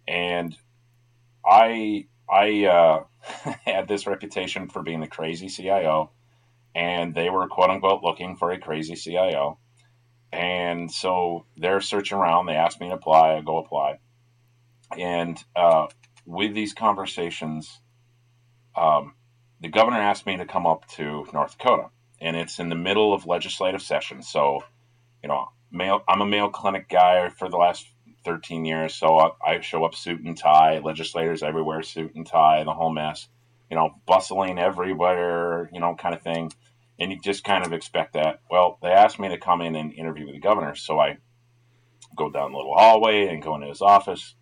[0.06, 0.56] And
[1.44, 3.04] I I uh,
[3.64, 6.10] had this reputation for being a crazy CIO,
[6.74, 9.58] and they were quote unquote looking for a crazy CIO.
[10.32, 12.46] And so they're searching around.
[12.46, 13.36] They asked me to apply.
[13.36, 13.98] I go apply.
[14.98, 15.86] And uh,
[16.26, 17.80] with these conversations,
[18.76, 19.14] um,
[19.60, 21.88] the governor asked me to come up to North Dakota,
[22.20, 24.22] and it's in the middle of legislative session.
[24.22, 24.64] So,
[25.22, 27.86] you know, Mayo, I'm a Mayo Clinic guy for the last
[28.24, 28.94] 13 years.
[28.94, 32.92] So I, I show up suit and tie, legislators everywhere, suit and tie, the whole
[32.92, 33.28] mess,
[33.70, 36.52] you know, bustling everywhere, you know, kind of thing.
[36.98, 38.40] And you just kind of expect that.
[38.50, 40.74] Well, they asked me to come in and interview with the governor.
[40.74, 41.18] So I
[42.16, 44.34] go down the little hallway and go into his office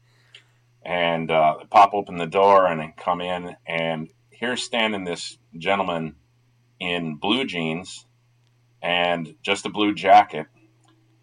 [0.84, 3.56] and uh, pop open the door and come in.
[3.66, 4.08] And
[4.42, 6.16] here's standing this gentleman
[6.80, 8.04] in blue jeans
[8.82, 10.48] and just a blue jacket.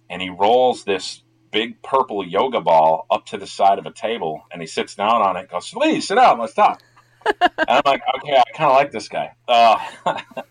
[0.10, 4.44] And he rolls this big purple yoga ball up to the side of a table
[4.54, 6.82] and he sits down on it goes, please sit down, let's talk.
[7.26, 9.36] and I'm like, okay, I kind of like this guy.
[9.46, 9.78] Uh,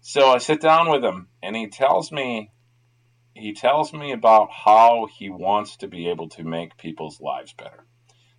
[0.00, 2.50] so I sit down with him and he tells me,
[3.32, 7.85] he tells me about how he wants to be able to make people's lives better.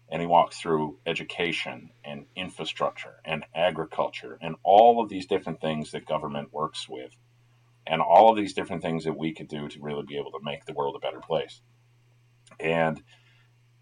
[0.10, 5.91] And he walks through education and infrastructure and agriculture and all of these different things
[5.91, 7.15] that government works with
[7.86, 10.43] and all of these different things that we could do to really be able to
[10.43, 11.62] make the world a better place.
[12.60, 13.02] And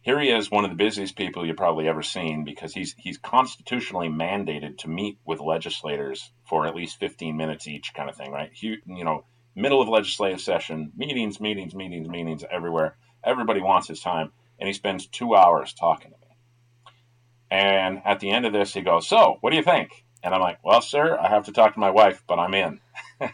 [0.01, 3.17] here he is, one of the busiest people you've probably ever seen, because he's he's
[3.17, 8.31] constitutionally mandated to meet with legislators for at least 15 minutes each, kind of thing,
[8.31, 8.51] right?
[8.53, 12.95] He, you know, middle of legislative session, meetings, meetings, meetings, meetings everywhere.
[13.23, 16.35] Everybody wants his time, and he spends two hours talking to me.
[17.51, 20.41] And at the end of this, he goes, "So, what do you think?" And I'm
[20.41, 22.79] like, "Well, sir, I have to talk to my wife, but I'm in."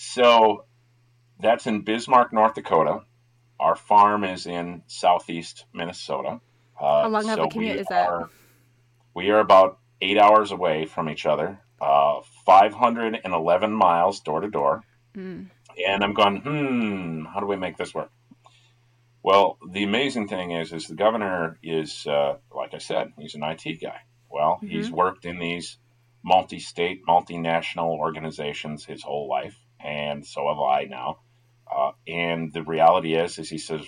[0.00, 0.64] So
[1.40, 3.00] that's in Bismarck, North Dakota.
[3.58, 6.40] Our farm is in southeast Minnesota.
[6.80, 8.08] Uh, How long so of a commute is that?
[8.08, 8.30] Are,
[9.12, 14.84] we are about eight hours away from each other, uh, 511 miles door to door.
[15.16, 15.50] Mm.
[15.84, 18.12] And I'm going, hmm, how do we make this work?
[19.22, 23.42] Well, the amazing thing is, is the governor is, uh, like I said, he's an
[23.42, 24.00] IT guy.
[24.30, 24.68] Well, mm-hmm.
[24.68, 25.78] he's worked in these
[26.22, 31.18] multi-state, multinational organizations his whole life and so have I now.
[31.70, 33.82] Uh, and the reality is, is he says,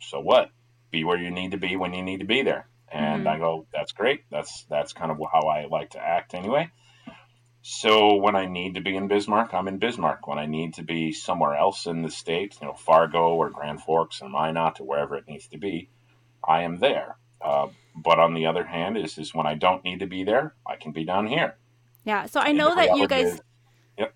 [0.00, 0.50] so what?
[0.90, 2.68] Be where you need to be when you need to be there.
[2.90, 3.28] And mm-hmm.
[3.28, 4.20] I go, that's great.
[4.30, 6.70] That's that's kind of how I like to act anyway.
[7.68, 10.28] So when I need to be in Bismarck, I'm in Bismarck.
[10.28, 13.82] When I need to be somewhere else in the state, you know, Fargo or Grand
[13.82, 15.88] Forks or Minot or wherever it needs to be,
[16.46, 17.16] I am there.
[17.40, 20.54] Uh, but on the other hand, is is when I don't need to be there,
[20.64, 21.56] I can be down here.
[22.04, 22.26] Yeah.
[22.26, 23.40] So I know that you guys
[23.98, 24.14] Yep.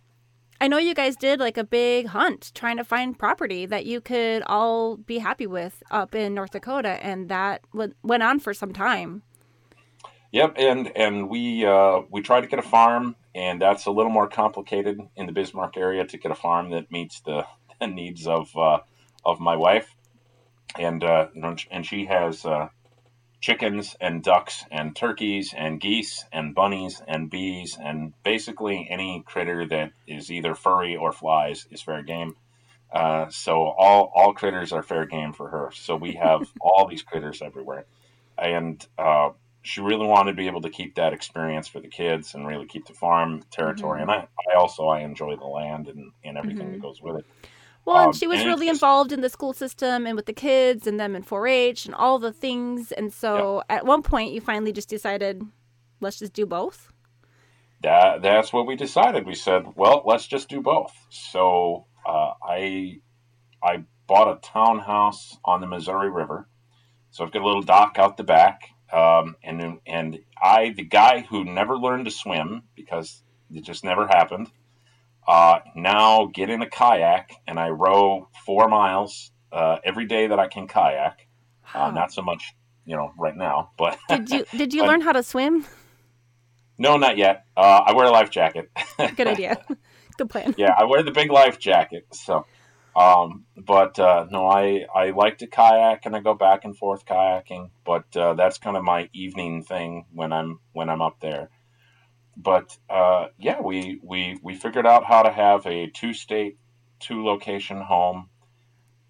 [0.60, 4.00] I know you guys did like a big hunt trying to find property that you
[4.00, 8.72] could all be happy with up in North Dakota, and that went on for some
[8.72, 9.22] time.
[10.30, 14.12] Yep, and and we uh, we tried to get a farm, and that's a little
[14.12, 17.46] more complicated in the Bismarck area to get a farm that meets the,
[17.80, 18.80] the needs of uh,
[19.24, 19.94] of my wife,
[20.78, 21.28] and uh,
[21.70, 22.68] and she has uh,
[23.40, 29.66] chickens and ducks and turkeys and geese and bunnies and bees and basically any critter
[29.66, 32.36] that is either furry or flies is fair game.
[32.92, 35.70] Uh, so all all critters are fair game for her.
[35.72, 37.86] So we have all these critters everywhere,
[38.36, 39.30] and uh,
[39.62, 42.66] she really wanted to be able to keep that experience for the kids and really
[42.66, 44.00] keep the farm territory.
[44.00, 44.10] Mm-hmm.
[44.10, 46.72] And I, I also I enjoy the land and, and everything mm-hmm.
[46.72, 47.26] that goes with it.
[47.84, 50.32] Well, um, and she was and really involved in the school system and with the
[50.32, 52.92] kids and them in 4-H and all the things.
[52.92, 55.42] And so at one point, you finally just decided,
[56.00, 56.92] let's just do both.
[57.82, 59.26] That that's what we decided.
[59.26, 60.92] We said, well, let's just do both.
[61.08, 63.00] So uh, I
[63.62, 66.46] I bought a townhouse on the Missouri River.
[67.10, 68.70] So I've got a little dock out the back.
[68.92, 73.22] Um, and and I, the guy who never learned to swim because
[73.52, 74.50] it just never happened,
[75.26, 80.38] uh, now get in a kayak and I row four miles uh, every day that
[80.38, 81.26] I can kayak.
[81.72, 82.52] Uh, not so much,
[82.84, 83.70] you know, right now.
[83.78, 85.64] But did you did you learn how to swim?
[86.78, 87.44] No, not yet.
[87.56, 88.70] Uh, I wear a life jacket.
[89.16, 89.62] Good idea.
[90.16, 90.54] Good plan.
[90.56, 92.06] Yeah, I wear the big life jacket.
[92.12, 92.46] So,
[92.96, 97.04] um, but uh, no, I I like to kayak and I go back and forth
[97.04, 97.70] kayaking.
[97.84, 101.50] But uh, that's kind of my evening thing when I'm when I'm up there
[102.42, 106.58] but uh, yeah, we, we we figured out how to have a two state,
[106.98, 108.28] two location home.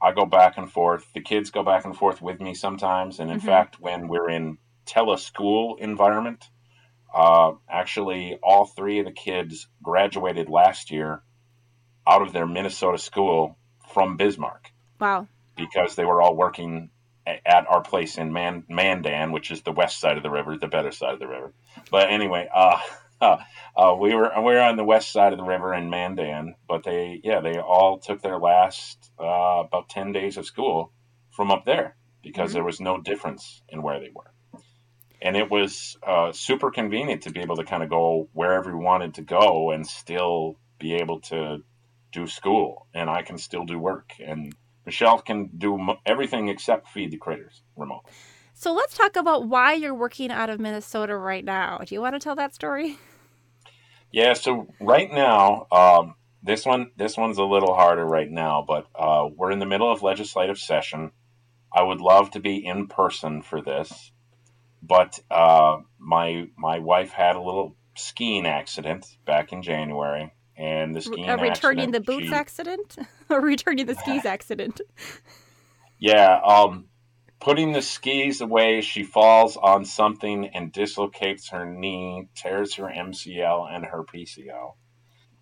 [0.03, 1.07] I go back and forth.
[1.15, 3.47] The kids go back and forth with me sometimes, and in mm-hmm.
[3.47, 6.49] fact, when we're in teleschool environment,
[7.15, 11.23] uh, actually, all three of the kids graduated last year
[12.07, 13.59] out of their Minnesota school
[13.93, 14.73] from Bismarck.
[14.99, 15.27] Wow.
[15.57, 16.91] Because they were all working
[17.27, 20.69] at our place in Man- Mandan, which is the west side of the river, the
[20.69, 21.53] better side of the river.
[21.91, 22.79] But anyway, uh,
[23.21, 23.39] uh,
[23.77, 26.85] uh, we were we were on the west side of the river in Mandan, but
[26.85, 30.93] they yeah they all took their last uh, about ten days of school
[31.31, 32.55] from up there because mm-hmm.
[32.55, 34.33] there was no difference in where they were,
[35.21, 38.83] and it was uh, super convenient to be able to kind of go wherever we
[38.83, 41.63] wanted to go and still be able to
[42.13, 44.55] do school, and I can still do work and
[44.87, 48.03] Michelle can do everything except feed the critters remote.
[48.55, 51.79] So let's talk about why you're working out of Minnesota right now.
[51.87, 52.99] Do you want to tell that story?
[54.11, 54.33] Yeah.
[54.33, 59.29] So right now, um, this one this one's a little harder right now, but uh,
[59.35, 61.13] we're in the middle of legislative session.
[61.73, 64.11] I would love to be in person for this,
[64.83, 71.01] but uh, my my wife had a little skiing accident back in January, and the
[71.01, 72.97] skiing uh, returning the boots she, accident
[73.31, 74.81] or returning the skis accident.
[75.99, 76.87] Yeah, um,
[77.41, 83.75] putting the skis away, she falls on something and dislocates her knee, tears her MCL
[83.75, 84.75] and her PCL,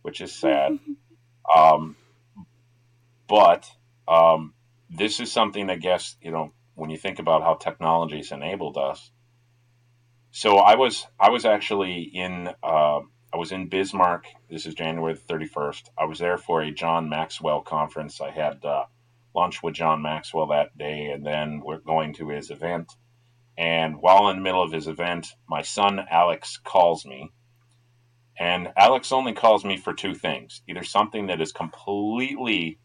[0.02, 0.78] which is sad.
[1.56, 1.96] um,
[3.26, 3.68] but
[4.06, 4.54] um,
[4.88, 8.78] this is something I guess you know when you think about how technology has enabled
[8.78, 9.10] us.
[10.30, 12.50] So I was I was actually in.
[12.62, 13.00] Uh,
[13.32, 14.26] I was in Bismarck.
[14.48, 15.90] This is January the 31st.
[15.98, 18.22] I was there for a John Maxwell conference.
[18.22, 18.84] I had uh,
[19.34, 22.90] lunch with John Maxwell that day, and then we're going to his event.
[23.58, 27.30] And while in the middle of his event, my son Alex calls me.
[28.38, 32.78] And Alex only calls me for two things either something that is completely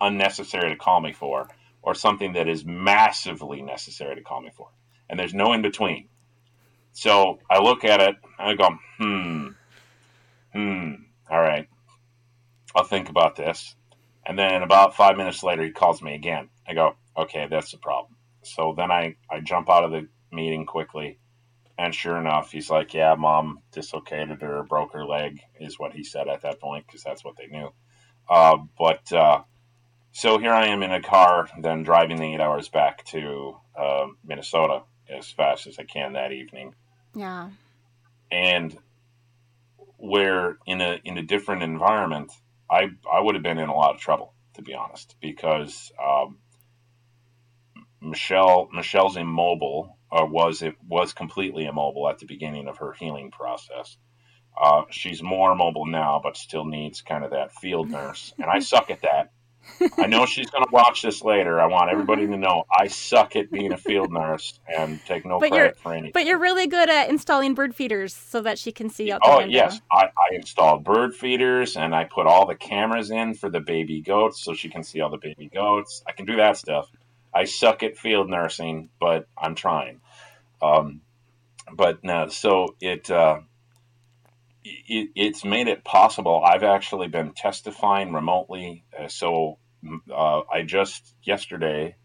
[0.00, 1.48] unnecessary to call me for,
[1.82, 4.68] or something that is massively necessary to call me for.
[5.10, 6.08] And there's no in between.
[6.92, 9.46] So I look at it and I go, hmm,
[10.52, 10.92] hmm,
[11.30, 11.68] all right.
[12.74, 13.74] I'll think about this.
[14.26, 16.50] And then about five minutes later, he calls me again.
[16.68, 18.16] I go, okay, that's the problem.
[18.42, 21.18] So then I, I jump out of the meeting quickly.
[21.78, 26.04] And sure enough, he's like, yeah, mom dislocated her, broke her leg, is what he
[26.04, 27.70] said at that point, because that's what they knew.
[28.28, 29.40] Uh, but uh,
[30.12, 34.06] so here I am in a car, then driving the eight hours back to uh,
[34.24, 34.82] Minnesota
[35.16, 36.74] as fast as I can that evening.
[37.14, 37.50] Yeah.
[38.30, 38.76] And
[39.96, 42.32] where in a in a different environment,
[42.70, 46.38] I I would have been in a lot of trouble to be honest because um,
[48.00, 53.30] Michelle Michelle's immobile or was it was completely immobile at the beginning of her healing
[53.30, 53.96] process.
[54.60, 58.58] Uh, she's more mobile now, but still needs kind of that field nurse, and I
[58.58, 59.30] suck at that.
[59.98, 61.60] I know she's going to watch this later.
[61.60, 65.38] I want everybody to know I suck at being a field nurse and take no
[65.38, 66.12] but credit for anything.
[66.12, 69.30] But you're really good at installing bird feeders so that she can see out the
[69.30, 69.52] oh, window.
[69.52, 69.80] yes.
[69.90, 74.00] I, I installed bird feeders and I put all the cameras in for the baby
[74.00, 76.02] goats so she can see all the baby goats.
[76.06, 76.90] I can do that stuff.
[77.32, 80.00] I suck at field nursing, but I'm trying.
[80.60, 81.00] Um,
[81.72, 83.40] but no, so it, uh,
[84.64, 86.42] it, it's made it possible.
[86.44, 88.84] I've actually been testifying remotely.
[88.98, 89.58] Uh, so
[90.12, 91.96] uh, I just yesterday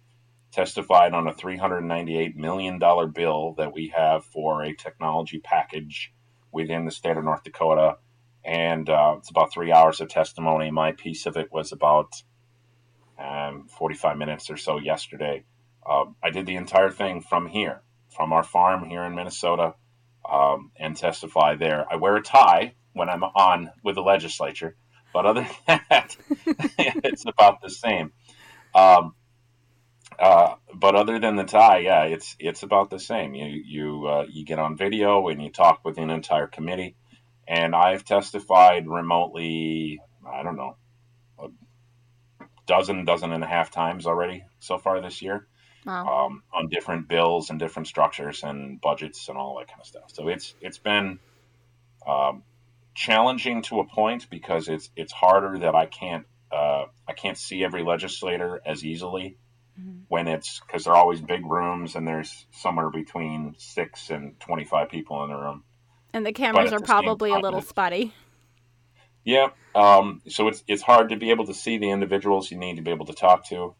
[0.51, 2.79] testified on a $398 million
[3.13, 6.13] bill that we have for a technology package
[6.51, 7.97] within the state of North Dakota.
[8.43, 10.71] And uh, it's about three hours of testimony.
[10.71, 12.23] My piece of it was about
[13.19, 15.43] um, 45 minutes or so yesterday.
[15.85, 19.73] Uh, I did the entire thing from here, from our farm here in Minnesota
[20.29, 21.85] um, and testify there.
[21.91, 24.75] I wear a tie when I'm on with the legislature,
[25.13, 26.15] but other than that,
[26.77, 28.13] it's about the same.
[28.73, 29.15] Um,
[30.17, 33.33] uh, but other than the tie, yeah, it's it's about the same.
[33.33, 36.95] You you uh, you get on video and you talk with an entire committee,
[37.47, 39.99] and I've testified remotely.
[40.25, 40.77] I don't know,
[41.37, 41.49] a
[42.65, 45.47] dozen, dozen and a half times already so far this year
[45.85, 46.25] wow.
[46.25, 50.11] um, on different bills and different structures and budgets and all that kind of stuff.
[50.13, 51.19] So it's it's been
[52.07, 52.43] um,
[52.93, 57.63] challenging to a point because it's it's harder that I can't uh, I can't see
[57.63, 59.37] every legislator as easily
[59.79, 59.99] mm-hmm.
[60.07, 64.89] when it's because they're always big rooms and there's somewhere between six and twenty five
[64.89, 65.63] people in the room.
[66.13, 68.13] And the cameras are the probably a little spotty.
[69.25, 72.77] Yeah, um, so it's it's hard to be able to see the individuals you need
[72.77, 73.75] to be able to talk to.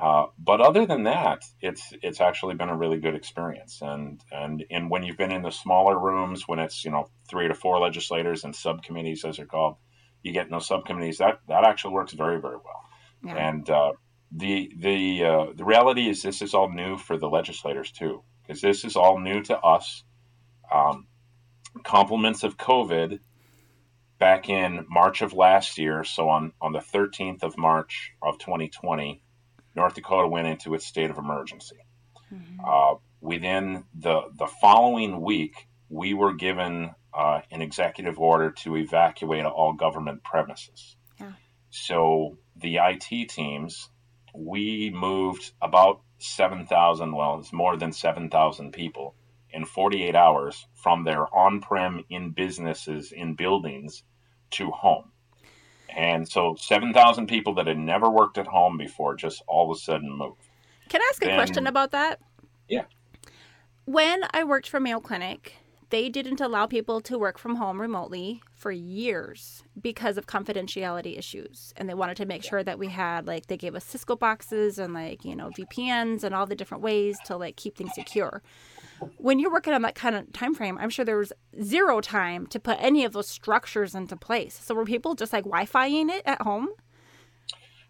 [0.00, 3.80] Uh, but other than that, it's it's actually been a really good experience.
[3.80, 7.48] And and and when you've been in the smaller rooms, when it's you know three
[7.48, 9.76] to four legislators and subcommittees as they're called,
[10.22, 11.18] you get in those subcommittees.
[11.18, 12.84] That that actually works very very well.
[13.24, 13.48] Yeah.
[13.48, 13.92] And uh,
[14.32, 18.60] the the uh, the reality is this is all new for the legislators too, because
[18.60, 20.04] this is all new to us.
[20.70, 21.06] Um,
[21.84, 23.20] compliments of COVID
[24.18, 29.22] back in March of last year, so on, on the 13th of March of 2020,
[29.76, 31.76] North Dakota went into its state of emergency.
[32.32, 32.60] Mm-hmm.
[32.64, 39.44] Uh, within the, the following week, we were given uh, an executive order to evacuate
[39.44, 40.96] all government premises.
[41.20, 41.32] Yeah.
[41.70, 43.88] So the IT teams,
[44.34, 49.14] we moved about 7,000, well, it's more than 7,000 people
[49.50, 54.02] in 48 hours from their on prem in businesses, in buildings
[54.50, 55.12] to home.
[55.96, 59.80] And so 7,000 people that had never worked at home before just all of a
[59.80, 60.42] sudden moved.
[60.90, 62.20] Can I ask a question about that?
[62.68, 62.84] Yeah.
[63.86, 65.54] When I worked for Mayo Clinic,
[65.90, 71.72] they didn't allow people to work from home remotely for years because of confidentiality issues
[71.76, 74.78] and they wanted to make sure that we had like they gave us cisco boxes
[74.78, 78.42] and like you know vpns and all the different ways to like keep things secure
[79.18, 81.32] when you're working on that kind of time frame i'm sure there was
[81.62, 85.44] zero time to put any of those structures into place so were people just like
[85.44, 86.68] wi-fiing it at home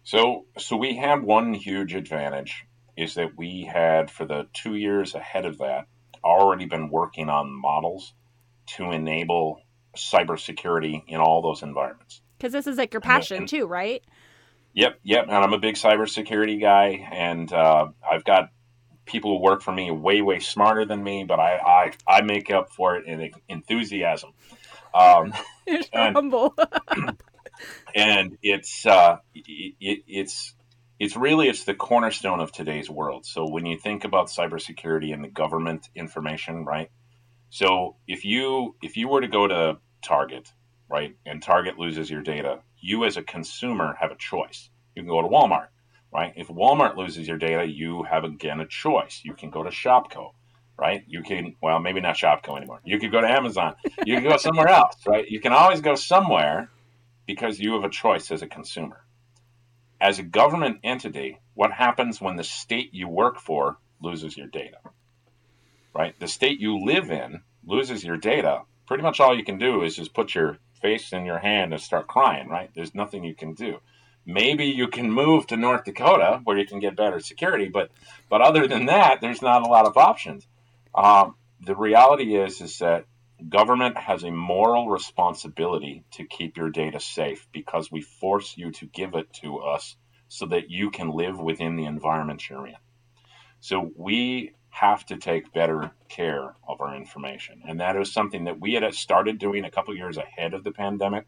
[0.03, 2.65] so so we had one huge advantage
[2.97, 5.85] is that we had for the two years ahead of that
[6.23, 8.13] already been working on models
[8.65, 9.61] to enable
[9.95, 12.21] cybersecurity in all those environments.
[12.37, 14.03] Because this is like your passion and, too, right?
[14.73, 15.25] Yep, yep.
[15.25, 18.49] And I'm a big cybersecurity guy, and uh, I've got
[19.07, 21.57] people who work for me way, way smarter than me, but I,
[22.07, 24.31] I, I make up for it in enthusiasm.
[24.93, 25.33] Um,
[25.93, 26.55] and, humble.
[27.95, 30.53] and it's uh, it, it's
[30.99, 33.25] it's really it's the cornerstone of today's world.
[33.25, 36.89] So when you think about cybersecurity and the government information, right?
[37.49, 40.51] So if you if you were to go to Target,
[40.89, 44.69] right, and Target loses your data, you as a consumer have a choice.
[44.95, 45.67] You can go to Walmart,
[46.13, 46.33] right?
[46.35, 49.21] If Walmart loses your data, you have again a choice.
[49.23, 50.31] You can go to Shopko,
[50.77, 51.03] right?
[51.07, 52.81] You can well maybe not Shopko anymore.
[52.83, 53.75] You could go to Amazon.
[54.05, 55.27] You can go somewhere else, right?
[55.27, 56.69] You can always go somewhere
[57.25, 59.03] because you have a choice as a consumer
[59.99, 64.77] as a government entity, what happens when the state you work for loses your data?
[65.93, 66.17] Right?
[66.19, 68.61] The state you live in loses your data.
[68.85, 71.81] Pretty much all you can do is just put your face in your hand and
[71.81, 72.69] start crying, right?
[72.75, 73.79] There's nothing you can do.
[74.29, 77.89] Maybe you can move to North Dakota where you can get better security, but
[78.29, 80.45] but other than that, there's not a lot of options.
[80.93, 83.05] Um, the reality is is that
[83.47, 88.85] government has a moral responsibility to keep your data safe because we force you to
[88.87, 89.95] give it to us
[90.27, 92.75] so that you can live within the environment you're in.
[93.61, 97.61] So we have to take better care of our information.
[97.65, 100.71] And that is something that we had started doing a couple years ahead of the
[100.71, 101.27] pandemic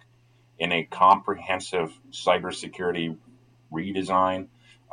[0.60, 3.18] in a comprehensive cybersecurity
[3.72, 4.48] redesign.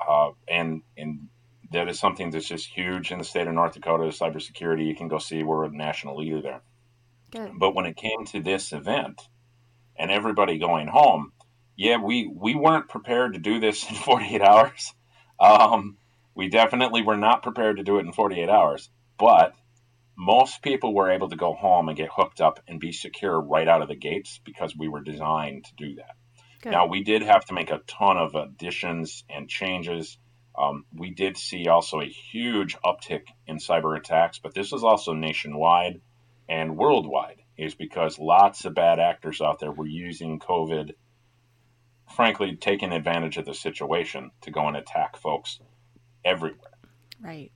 [0.08, 1.28] Uh, and, and
[1.72, 4.86] that is something that's just huge in the state of North Dakota, cybersecurity.
[4.86, 6.60] You can go see we're a national leader there.
[7.30, 7.52] Good.
[7.58, 9.22] But when it came to this event
[9.98, 11.32] and everybody going home,
[11.76, 14.94] yeah, we, we weren't prepared to do this in 48 hours.
[15.40, 15.96] Um,
[16.34, 19.54] we definitely were not prepared to do it in 48 hours, but
[20.16, 23.68] most people were able to go home and get hooked up and be secure right
[23.68, 26.16] out of the gates because we were designed to do that.
[26.62, 26.72] Good.
[26.72, 30.18] Now, we did have to make a ton of additions and changes.
[30.58, 35.12] Um, we did see also a huge uptick in cyber attacks, but this is also
[35.12, 36.00] nationwide
[36.48, 40.92] and worldwide is because lots of bad actors out there were using COVID,
[42.14, 45.58] frankly, taking advantage of the situation to go and attack folks
[46.24, 46.72] everywhere.
[47.20, 47.50] Right.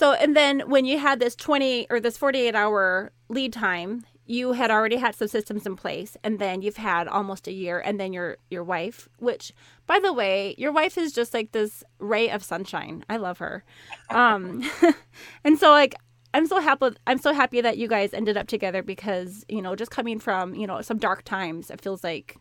[0.00, 4.52] So, and then when you had this 20 or this 48 hour lead time, you
[4.52, 8.00] had already had some systems in place and then you've had almost a year and
[8.00, 9.52] then your your wife which
[9.86, 13.04] by the way your wife is just like this ray of sunshine.
[13.10, 13.62] I love her.
[14.08, 14.62] Um
[15.44, 15.94] and so like
[16.32, 19.76] i'm so happy i'm so happy that you guys ended up together because you know
[19.76, 22.38] just coming from you know some dark times it feels like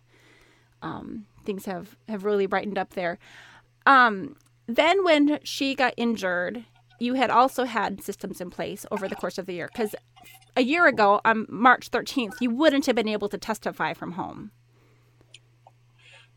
[0.81, 3.19] um things have have really brightened up there.
[3.85, 6.63] Um then when she got injured
[6.99, 9.95] you had also had systems in place over the course of the year because
[10.55, 14.51] a year ago on March 13th, you wouldn't have been able to testify from home.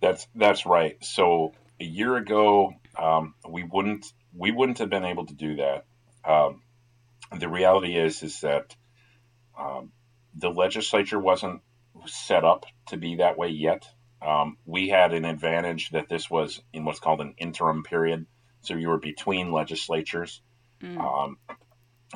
[0.00, 0.96] That's that's right.
[1.04, 5.84] So a year ago, um, we wouldn't we wouldn't have been able to do that.
[6.24, 6.62] Um,
[7.38, 8.74] the reality is is that
[9.58, 9.92] um,
[10.34, 11.62] the legislature wasn't
[12.06, 13.86] set up to be that way yet.
[14.24, 18.26] Um, we had an advantage that this was in what's called an interim period,
[18.60, 20.40] so you were between legislatures.
[20.83, 20.99] Mm.
[20.99, 21.37] Um,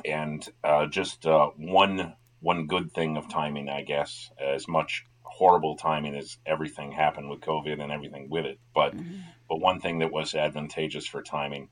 [0.05, 5.75] and uh, just uh, one one good thing of timing, I guess, as much horrible
[5.75, 8.59] timing as everything happened with COVID and everything with it.
[8.75, 9.17] But mm-hmm.
[9.49, 11.69] but one thing that was advantageous for timing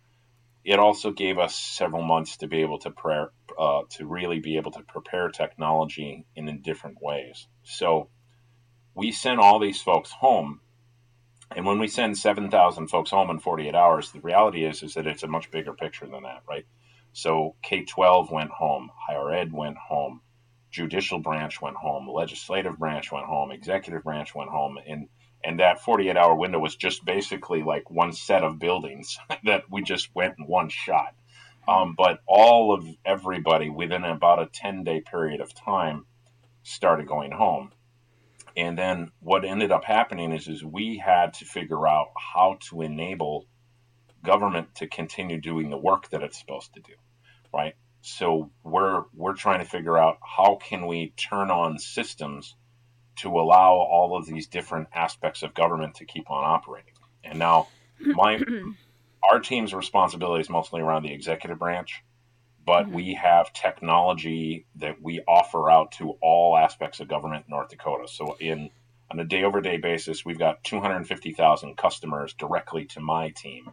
[0.65, 4.57] it also gave us several months to be able to prepare uh, to really be
[4.57, 7.47] able to prepare technology in, in different ways.
[7.63, 8.09] So
[8.95, 10.59] we sent all these folks home
[11.55, 15.05] and when we send 7,000 folks home in 48 hours, the reality is is that
[15.05, 16.65] it's a much bigger picture than that, right?
[17.17, 20.19] So K-12 went home, higher ed went home,
[20.69, 25.07] judicial branch went home, legislative branch went home, executive branch went home, and
[25.41, 29.81] and that 48 hour window was just basically like one set of buildings that we
[29.81, 31.15] just went in one shot.
[31.69, 36.05] Um, but all of everybody within about a 10 day period of time
[36.63, 37.71] started going home.
[38.57, 42.81] And then what ended up happening is, is we had to figure out how to
[42.81, 43.47] enable
[44.21, 46.93] government to continue doing the work that it's supposed to do,
[47.55, 47.75] right?
[48.01, 52.55] So we're we're trying to figure out how can we turn on systems
[53.17, 56.93] to allow all of these different aspects of government to keep on operating.
[57.23, 57.67] And now
[57.99, 58.39] my
[59.23, 62.03] our team's responsibility is mostly around the executive branch
[62.65, 62.95] but mm-hmm.
[62.95, 68.07] we have technology that we offer out to all aspects of government in North Dakota.
[68.07, 68.69] So in
[69.11, 73.69] on a day over day basis, we've got 250,000 customers directly to my team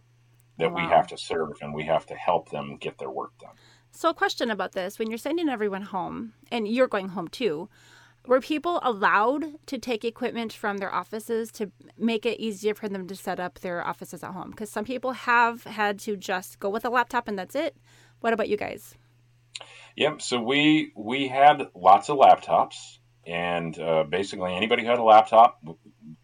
[0.59, 0.83] that wow.
[0.83, 3.55] we have to serve and we have to help them get their work done.
[3.93, 7.68] So a question about this, when you're sending everyone home and you're going home too,
[8.26, 13.07] were people allowed to take equipment from their offices to make it easier for them
[13.07, 14.51] to set up their offices at home?
[14.51, 17.76] Because some people have had to just go with a laptop and that's it.
[18.20, 18.95] What about you guys?
[19.97, 20.22] Yep.
[20.22, 25.62] So we we had lots of laptops, and uh, basically anybody who had a laptop,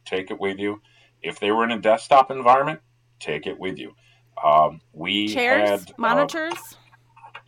[0.06, 0.80] take it with you.
[1.20, 2.80] If they were in a desktop environment,
[3.20, 3.92] take it with you.
[4.42, 6.54] Um, we chairs, had, uh, monitors.
[6.54, 6.76] Uh,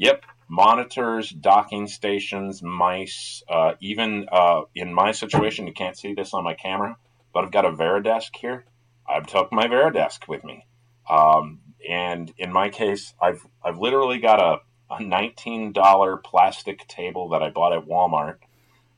[0.00, 3.44] yep, monitors, docking stations, mice.
[3.48, 6.96] Uh, even uh, in my situation, you can't see this on my camera,
[7.32, 8.64] but I've got a Varidesk here.
[9.08, 10.66] I've took my Varidesk with me.
[11.08, 17.28] Um, and in my case, I've I've literally got a, a nineteen dollar plastic table
[17.30, 18.38] that I bought at Walmart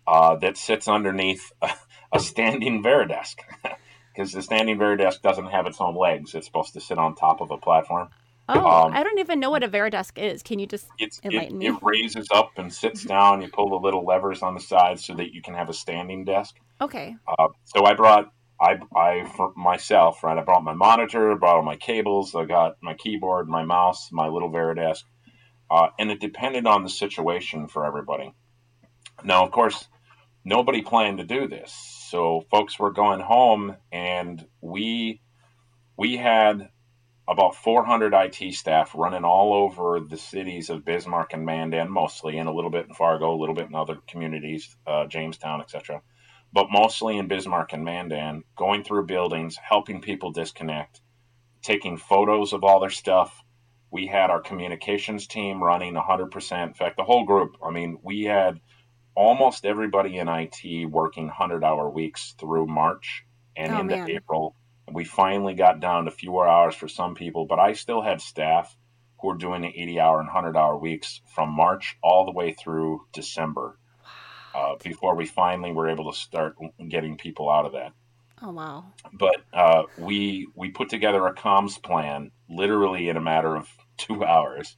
[0.06, 1.70] uh, that sits underneath a,
[2.12, 3.36] a standing Varidesk
[4.14, 6.34] because the standing Varidesk doesn't have its own legs.
[6.34, 8.10] It's supposed to sit on top of a platform.
[8.48, 10.42] Oh, um, I don't even know what a Varidesk is.
[10.42, 10.88] Can you just
[11.24, 11.66] enlighten it, me?
[11.68, 13.40] It raises up and sits down.
[13.40, 16.24] You pull the little levers on the side so that you can have a standing
[16.24, 16.56] desk.
[16.80, 17.16] Okay.
[17.26, 18.32] Uh, so I brought
[18.62, 20.38] I, I for myself, right?
[20.38, 24.28] I brought my monitor, brought all my cables, I got my keyboard, my mouse, my
[24.28, 25.02] little Varidesk,
[25.68, 28.32] uh, and it depended on the situation for everybody.
[29.24, 29.88] Now, of course,
[30.44, 31.72] nobody planned to do this,
[32.08, 35.20] so folks were going home, and we
[35.96, 36.68] we had
[37.28, 42.48] about 400 IT staff running all over the cities of Bismarck and Mandan, mostly, and
[42.48, 46.02] a little bit in Fargo, a little bit in other communities, uh, Jamestown, etc
[46.52, 51.00] but mostly in Bismarck and Mandan, going through buildings, helping people disconnect,
[51.62, 53.42] taking photos of all their stuff.
[53.90, 56.66] We had our communications team running 100%.
[56.66, 58.60] In fact, the whole group, I mean, we had
[59.14, 63.24] almost everybody in IT working 100 hour weeks through March
[63.56, 64.10] and oh, into man.
[64.10, 64.54] April.
[64.90, 68.76] We finally got down to fewer hours for some people, but I still had staff
[69.20, 72.52] who were doing the 80 hour and 100 hour weeks from March all the way
[72.52, 73.78] through December
[74.54, 76.56] uh, before we finally were able to start
[76.88, 77.92] getting people out of that.
[78.42, 78.86] Oh wow!
[79.12, 84.24] But uh, we we put together a comms plan literally in a matter of two
[84.24, 84.76] hours,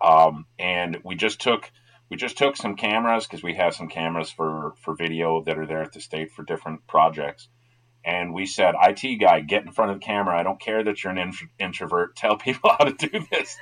[0.00, 1.70] um, and we just took
[2.08, 5.66] we just took some cameras because we have some cameras for for video that are
[5.66, 7.48] there at the state for different projects.
[8.04, 10.38] And we said, IT guy, get in front of the camera.
[10.38, 12.16] I don't care that you're an introvert.
[12.16, 13.56] Tell people how to do this.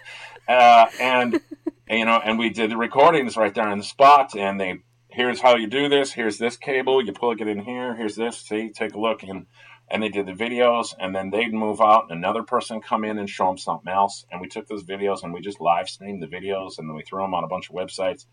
[0.48, 1.40] Uh, and,
[1.86, 4.80] and, you know, and we did the recordings right there on the spot, and they
[5.08, 6.12] here's how you do this.
[6.12, 7.04] Here's this cable.
[7.04, 7.94] You plug it in here.
[7.94, 8.38] Here's this.
[8.38, 9.22] See, take a look.
[9.22, 9.46] And
[9.90, 13.18] and they did the videos, and then they'd move out, and another person come in
[13.18, 14.24] and show them something else.
[14.32, 17.02] And we took those videos and we just live streamed the videos, and then we
[17.02, 18.24] threw them on a bunch of websites,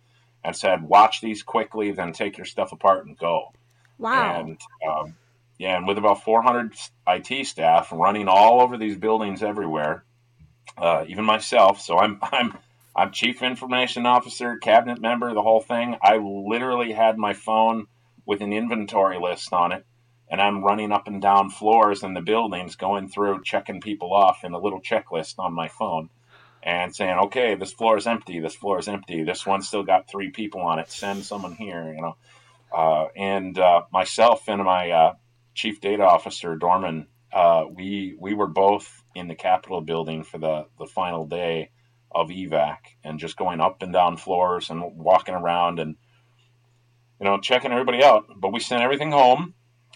[0.44, 3.52] and said, watch these quickly, then take your stuff apart and go.
[3.98, 4.40] Wow.
[4.40, 5.18] And um,
[5.60, 6.74] yeah, and with about 400
[7.06, 10.06] IT staff running all over these buildings everywhere,
[10.78, 11.82] uh, even myself.
[11.82, 12.58] So I'm I'm
[12.96, 15.98] I'm chief information officer, cabinet member, the whole thing.
[16.02, 17.88] I literally had my phone
[18.26, 19.86] with an inventory list on it,
[20.32, 24.46] and I'm running up and down floors in the buildings, going through, checking people off
[24.46, 26.10] in a little checklist on my phone,
[26.64, 28.40] and saying, "Okay, this floor is empty.
[28.40, 29.24] This floor is empty.
[29.24, 30.90] This one still got three people on it.
[30.90, 32.16] Send someone here." You know,
[32.72, 35.16] uh, and uh, myself and my uh,
[35.54, 40.66] chief data officer, Dorman, uh, we we were both in the Capitol building for the
[40.78, 41.72] the final day
[42.12, 45.96] of evac and just going up and down floors and walking around and
[47.20, 49.54] you know checking everybody out but we sent everything home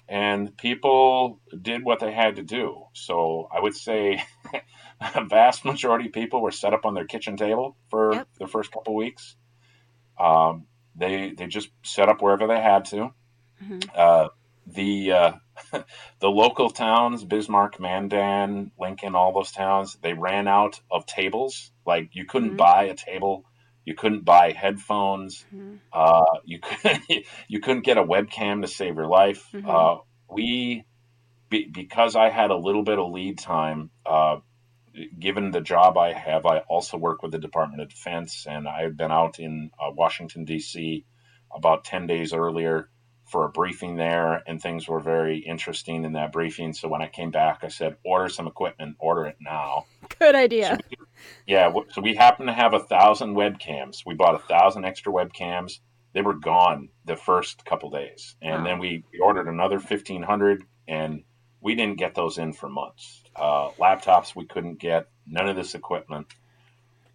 [0.08, 2.84] and people did what they had to do.
[2.94, 4.22] So I would say
[5.16, 8.28] a vast majority of people were set up on their kitchen table for Yep.
[8.38, 9.36] the first couple weeks.
[10.20, 13.10] Um, they they just set up wherever they had to.
[13.64, 13.90] Mhm.
[13.96, 14.28] Uh,
[14.68, 15.32] the uh,
[16.20, 21.72] the local towns, Bismarck, Mandan, Lincoln, all those towns, they ran out of tables.
[21.86, 22.58] Like you couldn't Mhm.
[22.58, 23.46] buy a table,
[23.86, 25.80] you couldn't buy headphones, Mhm.
[25.92, 29.50] uh, you couldn't you couldn't get a webcam to save your life.
[29.54, 29.70] Mhm.
[29.70, 29.98] Uh,
[30.30, 30.86] we
[31.50, 33.92] be, because I had a little bit of lead time.
[34.06, 34.38] Uh,
[35.20, 38.84] given the job I have, I also work with the Department of Defense, and I
[38.84, 41.06] had been out in uh, Washington D.C.
[41.54, 42.90] about ten days earlier
[43.26, 46.74] for a briefing there, and things were very interesting in that briefing.
[46.74, 49.86] So when I came back, I said, "Order some equipment, order it now."
[50.20, 50.78] Good idea.
[51.48, 54.06] Yeah, so we happen to have a thousand webcams.
[54.06, 55.80] We bought a thousand extra webcams.
[56.14, 58.64] They were gone the first couple days, and Wow.
[58.66, 61.24] then we we ordered another fifteen hundred, and
[61.62, 63.24] we didn't get those in for months.
[63.36, 66.28] Uh, laptops we couldn't get, none of this equipment,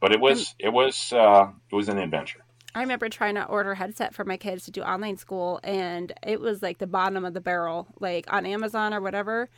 [0.01, 2.41] but it was it was uh, it was an adventure.
[2.75, 6.13] I remember trying to order a headset for my kids to do online school, and
[6.23, 9.49] it was like the bottom of the barrel, like on Amazon or whatever.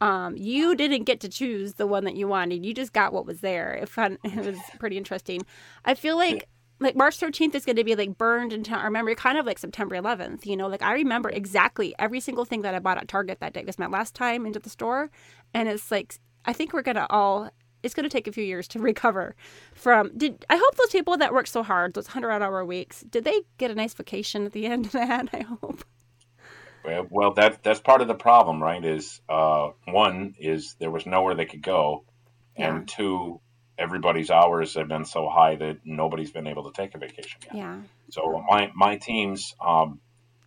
[0.00, 2.64] Um, you didn't get to choose the one that you wanted.
[2.64, 3.72] You just got what was there.
[3.72, 3.90] It,
[4.24, 5.42] it was pretty interesting.
[5.84, 6.48] I feel like
[6.80, 9.58] like March 13th is going to be like burned into our memory, kind of like
[9.58, 10.46] September 11th.
[10.46, 13.52] You know, like I remember exactly every single thing that I bought at Target that
[13.52, 13.64] day.
[13.64, 15.10] Was my last time into the store,
[15.52, 17.50] and it's like I think we're gonna all.
[17.88, 19.34] It's going to take a few years to recover
[19.74, 20.10] from.
[20.14, 23.40] Did I hope those people that work so hard, those hundred hour weeks, did they
[23.56, 25.30] get a nice vacation at the end of that?
[25.32, 25.84] I hope.
[26.84, 28.84] Well, well, that that's part of the problem, right?
[28.84, 32.04] Is uh, one is there was nowhere they could go,
[32.56, 33.40] and two,
[33.78, 37.54] everybody's hours have been so high that nobody's been able to take a vacation yet.
[37.56, 37.80] Yeah.
[38.10, 40.00] So my my teams, um,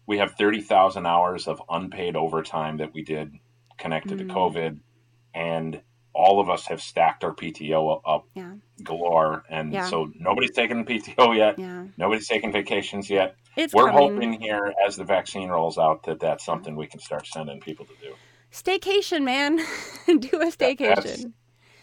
[0.06, 3.34] we have thirty thousand hours of unpaid overtime that we did
[3.78, 4.28] connected Mm.
[4.28, 4.80] to COVID,
[5.34, 5.82] and
[6.14, 8.54] all of us have stacked our PTO up Yeah.
[8.84, 9.86] galore, and Yeah.
[9.86, 11.58] so nobody's taken PTO yet.
[11.60, 11.86] Yeah.
[11.98, 13.36] Nobody's taking vacations yet.
[13.58, 14.14] It's We're coming.
[14.14, 17.86] hoping here as the vaccine rolls out that that's something we can start sending people
[17.86, 18.14] to do.
[18.52, 19.58] Staycation, man.
[20.06, 20.78] do a staycation.
[20.96, 21.26] that's-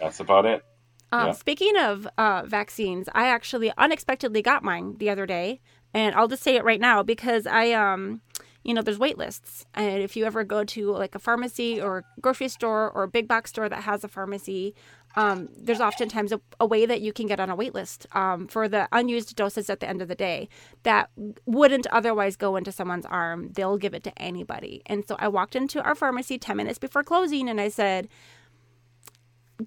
[0.01, 0.65] That's about it.
[1.11, 1.33] Um.
[1.33, 5.61] Speaking of uh, vaccines, I actually unexpectedly got mine the other day,
[5.95, 8.21] and I'll just say it right now because I, um,
[8.65, 12.05] you know, there's wait lists, and if you ever go to like a pharmacy or
[12.21, 14.75] grocery store or a big box store that has a pharmacy,
[15.17, 18.47] um, there's oftentimes a, a way that you can get on a wait list um,
[18.47, 20.49] for the unused doses at the end of the day
[20.83, 21.11] that
[21.47, 23.51] wouldn't otherwise go into someone's arm.
[23.53, 24.83] They'll give it to anybody.
[24.87, 28.09] And so I walked into our pharmacy 10 minutes before closing and I said,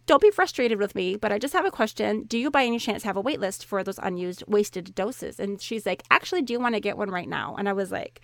[0.05, 2.23] don't be frustrated with me, but I just have a question.
[2.23, 5.39] Do you by any chance have a wait list for those unused wasted doses?
[5.39, 7.55] And she's like, actually, do you want to get one right now?
[7.57, 8.21] And I was like,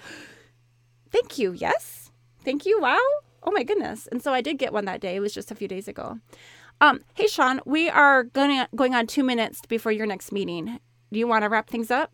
[1.12, 1.52] thank you.
[1.54, 2.12] Yes.
[2.44, 2.80] Thank you.
[2.82, 3.00] Wow.
[3.44, 4.08] Oh my goodness.
[4.12, 5.16] And so I did get one that day.
[5.16, 6.20] It was just a few days ago.
[6.80, 10.80] Um, hey Sean, we are going going on two minutes before your next meeting.
[11.12, 12.12] Do you want to wrap things up?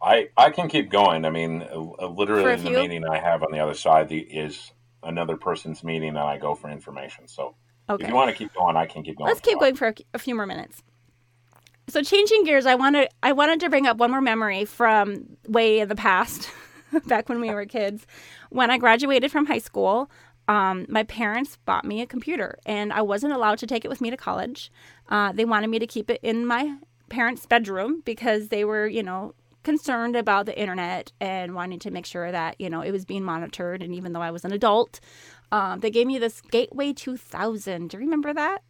[0.00, 1.24] I I can keep going.
[1.24, 4.72] I mean, uh, literally the meeting I have on the other side is
[5.02, 7.28] another person's meeting, and I go for information.
[7.28, 7.54] So
[7.88, 8.02] Okay.
[8.02, 9.28] if you want to keep going, I can keep going.
[9.28, 10.82] Let's keep going for a, a few more minutes.
[11.88, 15.78] So changing gears, I wanted I wanted to bring up one more memory from way
[15.80, 16.50] in the past,
[17.06, 18.06] back when we were kids.
[18.50, 20.10] When I graduated from high school,
[20.48, 24.00] um, my parents bought me a computer, and I wasn't allowed to take it with
[24.00, 24.70] me to college.
[25.08, 26.76] Uh, they wanted me to keep it in my
[27.08, 29.34] parents' bedroom because they were, you know,
[29.66, 33.24] concerned about the internet and wanting to make sure that you know it was being
[33.24, 33.82] monitored.
[33.82, 35.00] And even though I was an adult,
[35.50, 37.90] um, they gave me this Gateway 2000.
[37.90, 38.62] Do you remember that?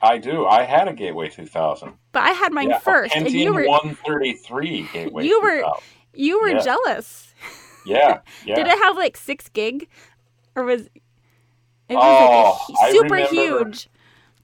[0.00, 0.46] I do.
[0.46, 1.92] I had a Gateway 2000.
[2.12, 5.24] But I had mine yeah, first, and you were 133 Gateway.
[5.26, 5.82] You were- 2000.
[6.18, 6.58] You were Yeah.
[6.60, 7.34] jealous.
[7.86, 8.54] Yeah, yeah.
[8.56, 9.88] Did it have like six gig,
[10.54, 10.82] or was
[11.88, 13.88] it was Oh, like super remember- huge?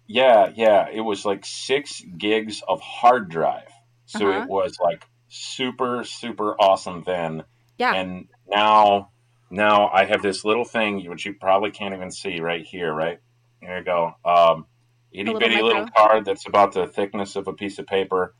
[0.06, 0.88] Yeah, yeah.
[0.90, 3.68] It was like six gigs of hard drive.
[4.06, 4.42] So Uh-huh.
[4.42, 7.44] it was like super, super awesome then.
[7.78, 9.10] Yeah, And now,
[9.50, 12.92] now I have this little thing which you probably can't even see right here.
[12.94, 13.18] Right
[13.60, 14.12] here you go.
[14.24, 14.66] Um,
[15.10, 18.34] itty bitty little card that's about the thickness of a piece of paper.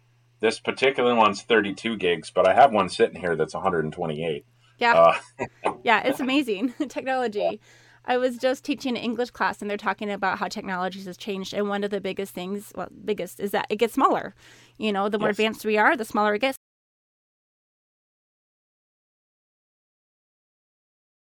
[0.45, 4.45] This particular one's 32 gigs, but I have one sitting here that's 128.
[4.76, 5.14] yeah, Uh,
[5.82, 6.03] yeah.
[6.07, 7.62] It's amazing technology.
[8.05, 11.55] I was just teaching an English class, and they're talking about how technology has changed.
[11.55, 14.34] And one of the biggest things, well, biggest, is that it gets smaller.
[14.76, 15.38] You know, the more Yes.
[15.38, 16.59] advanced we are, the smaller it gets.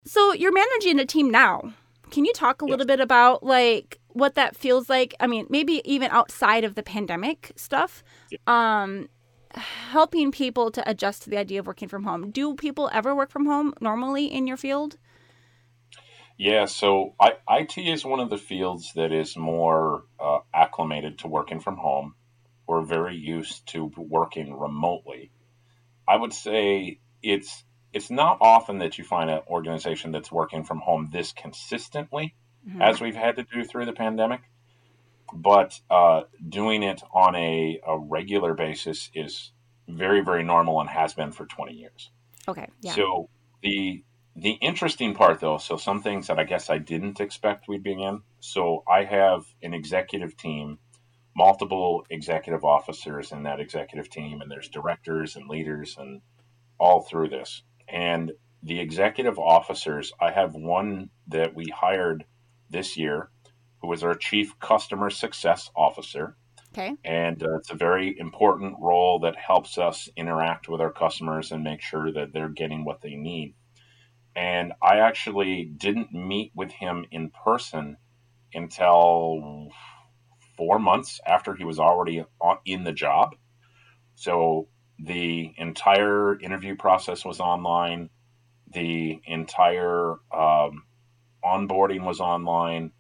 [0.05, 1.73] So you're managing a team now.
[2.11, 5.15] Can you talk a little bit about like what that feels like?
[5.19, 8.03] I mean, maybe even outside of the pandemic stuff.
[8.45, 9.09] Um
[9.53, 12.31] helping people to adjust to the idea of working from home.
[12.31, 14.97] Do people ever work from home normally in your field?
[16.37, 21.27] Yeah, so I, IT is one of the fields that is more uh, acclimated to
[21.27, 22.15] working from home.
[22.65, 25.31] We're very used to working remotely.
[26.07, 27.63] I would say it's
[27.93, 32.35] it's not often that you find an organization that's working from home this consistently
[32.67, 32.81] mm-hmm.
[32.81, 34.41] as we've had to do through the pandemic.
[35.33, 39.51] But uh, doing it on a, a regular basis is
[39.87, 42.09] very, very normal and has been for 20 years.
[42.47, 42.67] Okay.
[42.81, 42.93] Yeah.
[42.93, 43.29] So
[43.61, 44.03] the
[44.35, 48.01] the interesting part though, so some things that I guess I didn't expect we'd be
[48.01, 48.21] in.
[48.39, 50.79] So I have an executive team,
[51.35, 56.21] multiple executive officers in that executive team, and there's directors and leaders and
[56.79, 57.61] all through this.
[57.91, 58.31] And
[58.63, 62.25] the executive officers, I have one that we hired
[62.69, 63.29] this year
[63.81, 66.37] who was our chief customer success officer.
[66.73, 66.95] Okay.
[67.03, 71.63] And uh, it's a very important role that helps us interact with our customers and
[71.63, 73.55] make sure that they're getting what they need.
[74.35, 77.97] And I actually didn't meet with him in person
[78.53, 79.69] until
[80.55, 82.23] four months after he was already
[82.65, 83.35] in the job.
[84.15, 84.69] So
[85.03, 88.09] the entire interview process was online.
[88.71, 90.83] The entire um,
[91.43, 92.91] onboarding was online.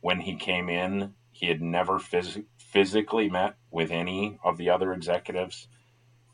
[0.00, 4.92] When he came in, he had never phys- physically met with any of the other
[4.92, 5.68] executives.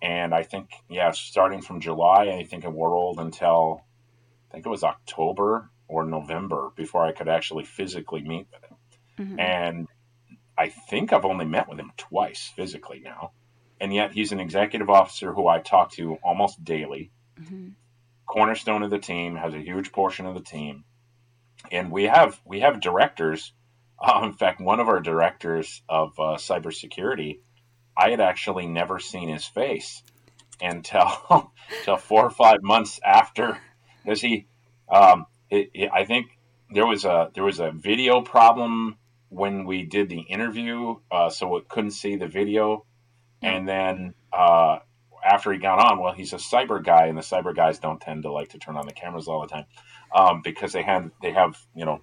[0.00, 3.82] And I think, yeah, starting from July, I think it rolled until
[4.48, 8.76] I think it was October or November before I could actually physically meet with him.
[9.18, 9.40] Mm-hmm.
[9.40, 9.88] And
[10.56, 13.32] I think I've only met with him twice physically now
[13.80, 17.10] and yet he's an executive officer who I talk to almost daily.
[17.40, 17.68] Mm-hmm.
[18.26, 20.84] Cornerstone of the team has a huge portion of the team,
[21.72, 23.52] and we have we have directors.
[24.02, 27.40] Uh, in fact, one of our directors of uh, cybersecurity,
[27.94, 30.02] I had actually never seen his face
[30.58, 31.06] until
[31.80, 33.58] until four or five months after,
[34.02, 34.46] because he,
[34.88, 36.38] um, it, it, I think
[36.70, 38.96] there was a there was a video problem
[39.28, 42.86] when we did the interview, uh, so it couldn't see the video
[43.42, 44.78] and then uh,
[45.24, 48.22] after he got on, well, he's a cyber guy, and the cyber guys don't tend
[48.24, 49.66] to like to turn on the cameras all the time
[50.14, 52.02] um, because they have they have you know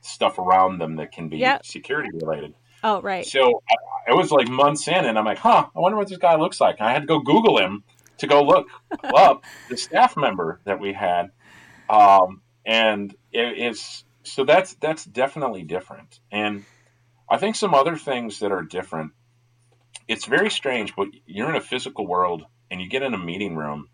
[0.00, 1.64] stuff around them that can be yep.
[1.64, 2.54] security related.
[2.82, 3.24] Oh, right.
[3.24, 6.18] So I, it was like months in, and I'm like, huh, I wonder what this
[6.18, 6.76] guy looks like.
[6.78, 7.84] And I had to go Google him
[8.18, 8.68] to go look
[9.04, 11.30] up the staff member that we had,
[11.88, 16.20] um, and it, it's so that's that's definitely different.
[16.30, 16.64] And
[17.28, 19.12] I think some other things that are different
[20.08, 23.56] it's very strange, but you're in a physical world and you get in a meeting
[23.56, 23.88] room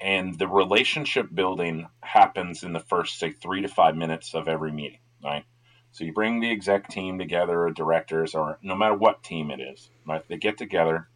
[0.00, 4.72] and the relationship building happens in the first say three to five minutes of every
[4.72, 5.44] meeting right?
[5.92, 9.60] So you bring the exec team together or directors or no matter what team it
[9.60, 10.22] is right?
[10.28, 11.08] They get together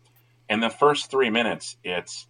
[0.48, 2.26] and the first three minutes it's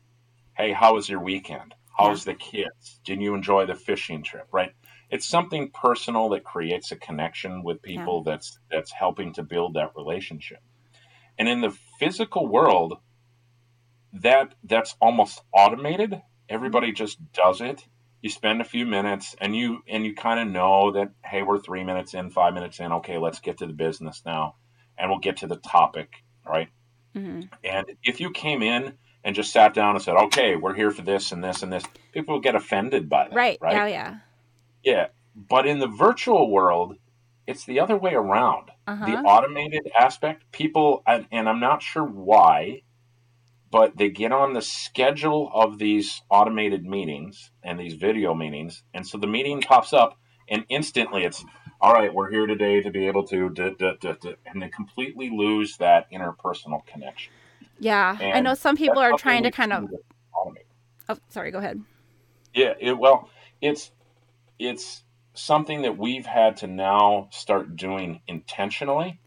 [0.57, 1.75] hey how was your weekend?
[1.97, 3.01] How's the kids?
[3.05, 4.49] Did you enjoy the fishing trip?
[4.53, 4.73] Right?
[5.11, 8.33] It's something personal that creates a connection with people yeah.
[8.33, 10.61] that's that's helping to build that relationship
[11.39, 12.99] and in the physical world,
[14.13, 16.21] that that's almost automated.
[16.49, 17.87] Everybody just does it.
[18.23, 21.61] You spend a few minutes and you and you kind of know that hey, we're
[21.61, 22.93] 3 minutes in, 5 minutes in.
[22.93, 24.57] Okay, let's get to the business now
[24.99, 26.69] and we'll get to the topic, right?
[27.15, 27.43] Mm-hmm.
[27.65, 31.03] And if you came in and just sat down and said, "Okay, we're here for
[31.03, 33.59] this and this and this," people will get offended by that, right?
[33.61, 33.75] Right?
[33.75, 34.17] Yeah, yeah.
[34.83, 36.97] Yeah, but in the virtual world,
[37.47, 38.71] it's the other way around.
[38.89, 39.05] Uh-huh.
[39.05, 42.81] The automated aspect, people, and, and I'm not sure why,
[43.71, 48.83] but they get on the schedule of these automated meetings and these video meetings.
[48.95, 50.19] And so the meeting pops up,
[50.49, 51.45] and instantly it's,
[51.83, 54.15] all right, we're here today to be able to, duh, duh, duh,
[54.47, 57.31] and they completely lose that interpersonal connection.
[57.79, 58.17] Yeah.
[58.19, 59.85] And I know some people are trying to kind of.
[60.35, 60.65] Automate.
[61.11, 61.83] Oh, sorry, go ahead.
[62.55, 62.73] Yeah.
[62.81, 63.29] It, well,
[63.61, 63.93] it's,
[64.59, 65.05] it's,
[65.39, 69.21] something that we've had to now start doing intentionally.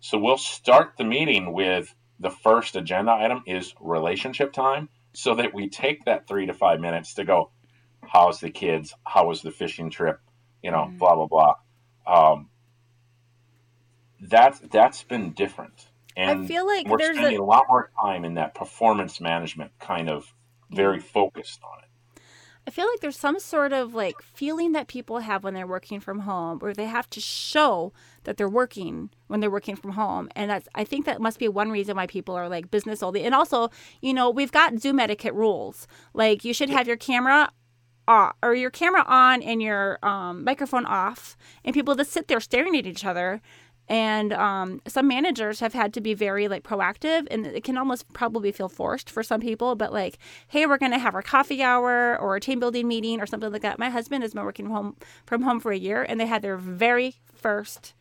[0.00, 5.54] So we'll start the meeting with the first agenda item is relationship time so that
[5.54, 7.50] we take that three to five minutes to go,
[8.06, 8.94] how's the kids?
[9.04, 10.20] How was the fishing trip?
[10.62, 10.98] You know, mm-hmm.
[10.98, 11.54] blah, blah, blah.
[12.06, 12.50] Um,
[14.20, 15.88] that, that's been different.
[16.16, 17.42] And I feel like we're spending a...
[17.42, 20.32] a lot more time in that performance management kind of
[20.70, 21.88] very focused on it.
[22.66, 26.00] I feel like there's some sort of like feeling that people have when they're working
[26.00, 27.92] from home, or they have to show
[28.24, 30.30] that they're working when they're working from home.
[30.34, 33.24] And that's, I think that must be one reason why people are like business only.
[33.24, 35.86] And also, you know, we've got Zoom etiquette rules.
[36.14, 37.50] Like you should have your camera
[38.08, 42.40] off, or your camera on and your um, microphone off, and people just sit there
[42.40, 43.40] staring at each other
[43.88, 48.10] and um, some managers have had to be very like proactive and it can almost
[48.12, 50.18] probably feel forced for some people but like
[50.48, 53.62] hey we're to have our coffee hour or a team building meeting or something like
[53.62, 53.78] that.
[53.78, 56.56] My husband has been working home from home for a year and they had their
[56.56, 57.94] very first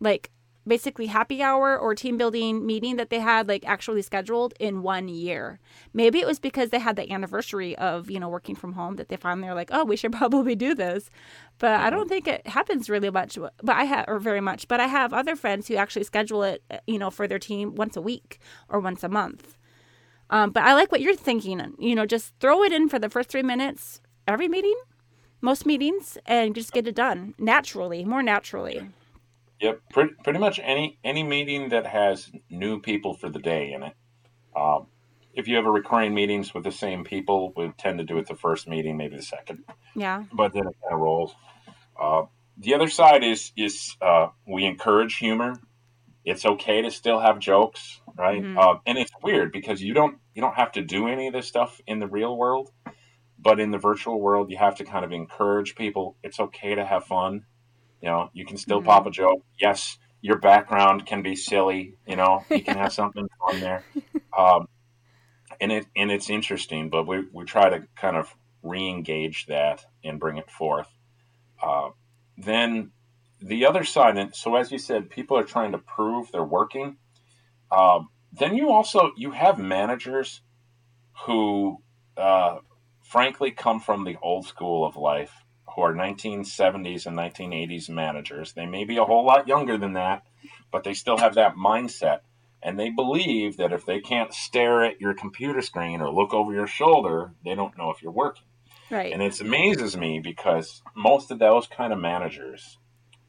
[0.00, 0.30] like
[0.66, 5.08] basically happy hour or team building meeting that they had like actually scheduled in one
[5.08, 5.58] year.
[5.92, 9.08] Maybe it was because they had the anniversary of, you know, working from home that
[9.08, 11.10] they finally are like, oh, we should probably do this.
[11.58, 14.80] But I don't think it happens really much, but I have, or very much, but
[14.80, 18.02] I have other friends who actually schedule it, you know, for their team once a
[18.02, 18.38] week
[18.68, 19.56] or once a month.
[20.30, 23.10] Um, but I like what you're thinking, you know, just throw it in for the
[23.10, 24.76] first three minutes every meeting,
[25.40, 28.88] most meetings, and just get it done naturally, more naturally.
[29.60, 33.82] Yep, pretty, pretty much any any meeting that has new people for the day in
[33.82, 33.92] it.
[34.56, 34.86] Um,
[35.34, 38.26] if you have a recurring meetings with the same people, we tend to do it
[38.26, 39.64] the first meeting, maybe the second.
[39.94, 40.24] Yeah.
[40.32, 41.34] But then it kind of rolls.
[42.00, 42.22] Uh,
[42.56, 45.60] the other side is is uh, we encourage humor.
[46.24, 48.42] It's okay to still have jokes, right?
[48.42, 48.58] Mm-hmm.
[48.58, 51.46] Uh, and it's weird because you don't you don't have to do any of this
[51.46, 52.70] stuff in the real world,
[53.38, 56.16] but in the virtual world, you have to kind of encourage people.
[56.22, 57.44] It's okay to have fun
[58.00, 58.88] you know, you can still mm-hmm.
[58.88, 59.42] pop a joke.
[59.58, 61.96] Yes, your background can be silly.
[62.06, 63.84] You know, you can have something on there.
[64.36, 64.68] Um,
[65.60, 70.18] and it and it's interesting, but we, we try to kind of re-engage that and
[70.18, 70.88] bring it forth.
[71.62, 71.90] Uh,
[72.36, 72.92] then
[73.40, 76.96] the other side, and so as you said, people are trying to prove they're working.
[77.70, 78.00] Uh,
[78.32, 80.40] then you also you have managers
[81.26, 81.78] who,
[82.16, 82.58] uh,
[83.02, 85.32] frankly, come from the old school of life
[85.80, 88.52] who are 1970s and 1980s managers.
[88.52, 90.24] They may be a whole lot younger than that,
[90.70, 92.20] but they still have that mindset.
[92.62, 96.52] And they believe that if they can't stare at your computer screen or look over
[96.52, 98.44] your shoulder, they don't know if you're working.
[98.90, 99.10] Right.
[99.10, 102.78] And it amazes me because most of those kind of managers,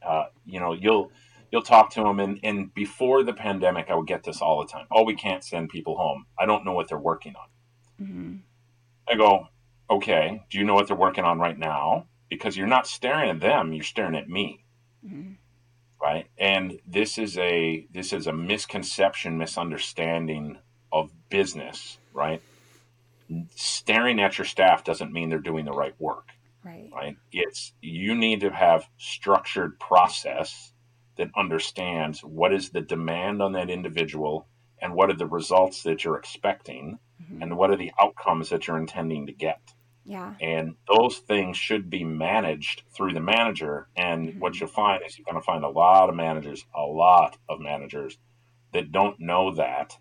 [0.06, 1.10] uh, you know, you'll
[1.50, 4.70] you'll talk to them, and, and before the pandemic, I would get this all the
[4.70, 4.86] time.
[4.90, 6.26] Oh, we can't send people home.
[6.38, 8.06] I don't know what they're working on.
[8.06, 8.36] Mm-hmm.
[9.08, 9.48] I go,
[9.88, 10.42] okay.
[10.50, 12.08] Do you know what they're working on right now?
[12.36, 14.64] Because you're not staring at them you're staring at me.
[15.04, 15.32] Mm-hmm.
[16.00, 16.28] right?
[16.38, 20.58] And this is a this is a misconception misunderstanding
[20.92, 22.42] of business right?
[23.54, 26.28] Staring at your staff doesn't mean they're doing the right work.
[26.64, 26.90] Right.
[26.92, 27.16] Right?
[27.32, 30.72] It's you need to have structured process
[31.16, 34.46] that understands what is the demand on that individual
[34.80, 37.42] and what are the results that you're expecting mm-hmm.
[37.42, 39.60] and what are the outcomes that you're intending to get
[40.04, 40.34] yeah.
[40.40, 43.88] And those things should be managed through the manager.
[43.96, 44.38] And mm-hmm.
[44.40, 47.60] what you'll find is you're going to find a lot of managers, a lot of
[47.60, 48.18] managers
[48.72, 49.96] that don't know that.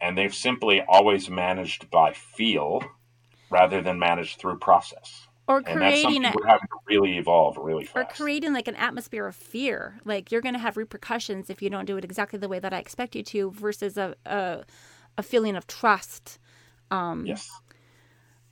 [0.00, 2.82] And they've simply always managed by feel
[3.50, 5.26] rather than managed through process.
[5.46, 7.96] Or creating and we're having to really evolve really fast.
[7.96, 9.98] Or creating like an atmosphere of fear.
[10.04, 12.74] Like you're going to have repercussions if you don't do it exactly the way that
[12.74, 14.62] I expect you to versus a, a,
[15.16, 16.38] a feeling of trust.
[16.90, 17.50] Um, yes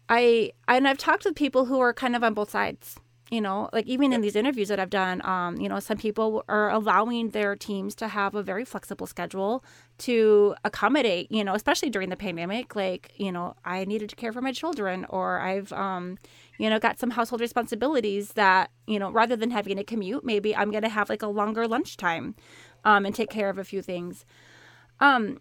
[0.08, 2.96] I and I've talked with people who are kind of on both sides.
[3.28, 6.44] You know, like even in these interviews that I've done, um, you know, some people
[6.48, 9.64] are allowing their teams to have a very flexible schedule
[9.98, 12.76] to accommodate, you know, especially during the pandemic.
[12.76, 16.18] Like, you know, I needed to care for my children, or I've, um,
[16.58, 20.54] you know, got some household responsibilities that, you know, rather than having a commute, maybe
[20.54, 22.36] I'm going to have like a longer lunchtime
[22.84, 24.24] um, and take care of a few things.
[25.00, 25.40] Um,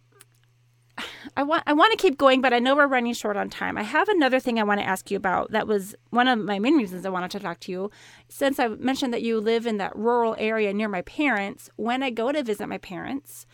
[1.36, 3.78] I want I want to keep going, but I know we're running short on time.
[3.78, 5.52] I have another thing I want to ask you about.
[5.52, 7.92] That was one of my main reasons I wanted to talk to you.
[8.30, 12.10] Since I mentioned that you live in that rural area near my parents, when I
[12.10, 13.46] go to visit my parents,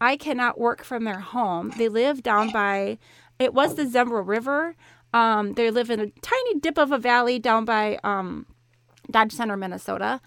[0.00, 1.72] I cannot work from their home.
[1.76, 2.98] They live down by
[3.38, 4.74] it was the Zumbro River.
[5.12, 8.46] Um, they live in a tiny dip of a valley down by um,
[9.10, 10.20] Dodge Center, Minnesota,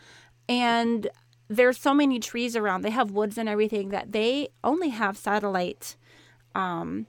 [0.49, 1.07] and
[1.49, 2.81] there's so many trees around.
[2.81, 5.97] They have woods and everything that they only have satellite
[6.55, 7.07] um,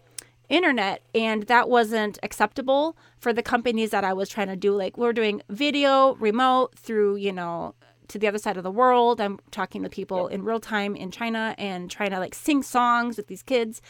[0.49, 4.77] internet and that wasn't acceptable for the companies that I was trying to do.
[4.77, 7.75] Like we're doing video remote through you know
[8.09, 9.21] to the other side of the world.
[9.21, 13.17] I'm talking to people in real time in China and trying to like sing songs
[13.17, 13.81] with these kids.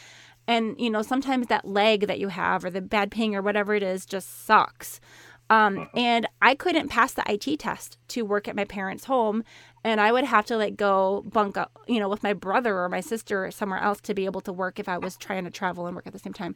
[0.46, 3.74] And you know sometimes that leg that you have or the bad ping or whatever
[3.74, 5.00] it is just sucks.
[5.50, 5.98] Um, mm-hmm.
[5.98, 9.44] and I couldn't pass the IT test to work at my parents' home
[9.84, 12.88] and I would have to like go bunk up, you know, with my brother or
[12.88, 15.50] my sister or somewhere else to be able to work if I was trying to
[15.50, 16.54] travel and work at the same time.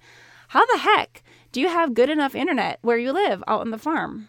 [0.49, 1.23] How the heck
[1.53, 4.29] do you have good enough internet where you live out on the farm?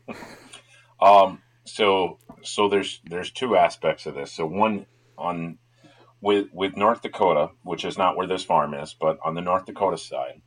[1.00, 4.32] um, so so there's there's two aspects of this.
[4.32, 5.58] So one on
[6.20, 9.66] with with North Dakota, which is not where this farm is, but on the North
[9.66, 10.42] Dakota side.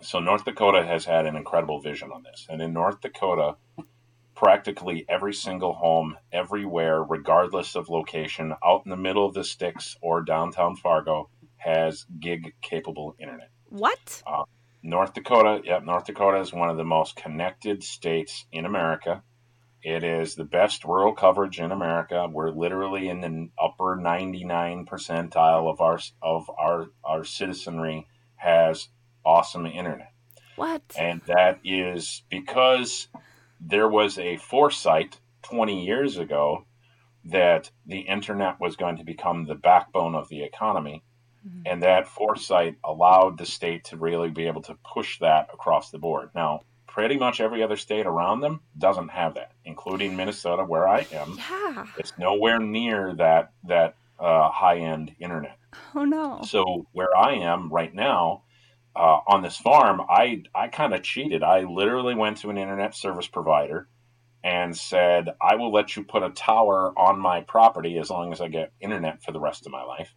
[0.00, 3.56] So North Dakota has had an incredible vision on this, and in North Dakota
[4.40, 9.98] practically every single home everywhere, regardless of location, out in the middle of the sticks
[10.00, 11.28] or downtown Fargo,
[11.58, 13.50] has gig capable internet.
[13.68, 14.22] What?
[14.26, 14.44] Uh,
[14.82, 19.22] North Dakota, yep, North Dakota is one of the most connected states in America.
[19.82, 22.26] It is the best rural coverage in America.
[22.32, 28.88] We're literally in the upper 99 percentile of our of our our citizenry has
[29.22, 30.12] awesome internet.
[30.56, 30.82] What?
[30.98, 33.08] And that is because
[33.60, 36.64] there was a foresight 20 years ago
[37.24, 41.02] that the internet was going to become the backbone of the economy.
[41.46, 41.62] Mm-hmm.
[41.66, 45.98] And that foresight allowed the state to really be able to push that across the
[45.98, 46.30] board.
[46.34, 51.06] Now, pretty much every other state around them doesn't have that, including Minnesota, where I
[51.12, 51.38] am.
[51.38, 51.86] Yeah.
[51.98, 55.56] It's nowhere near that that uh, high end internet.
[55.94, 56.40] Oh no.
[56.44, 58.42] So where I am right now,
[58.96, 61.42] uh, on this farm, I I kind of cheated.
[61.42, 63.88] I literally went to an internet service provider
[64.42, 68.40] and said, "I will let you put a tower on my property as long as
[68.40, 70.14] I get internet for the rest of my life."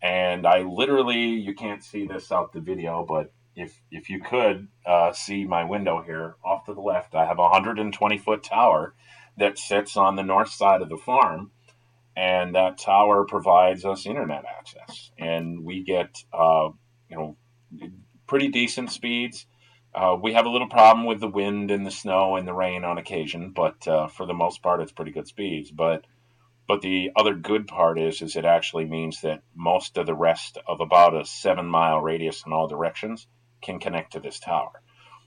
[0.00, 4.68] And I literally, you can't see this out the video, but if if you could
[4.86, 8.94] uh, see my window here off to the left, I have a 120 foot tower
[9.36, 11.50] that sits on the north side of the farm,
[12.16, 16.68] and that tower provides us internet access, and we get uh,
[17.10, 17.36] you know
[18.26, 19.46] pretty decent speeds.
[19.94, 22.84] Uh, we have a little problem with the wind and the snow and the rain
[22.84, 25.70] on occasion, but uh, for the most part, it's pretty good speeds.
[25.70, 26.04] But
[26.66, 30.58] but the other good part is is it actually means that most of the rest
[30.66, 33.26] of about a seven mile radius in all directions
[33.62, 34.82] can connect to this tower.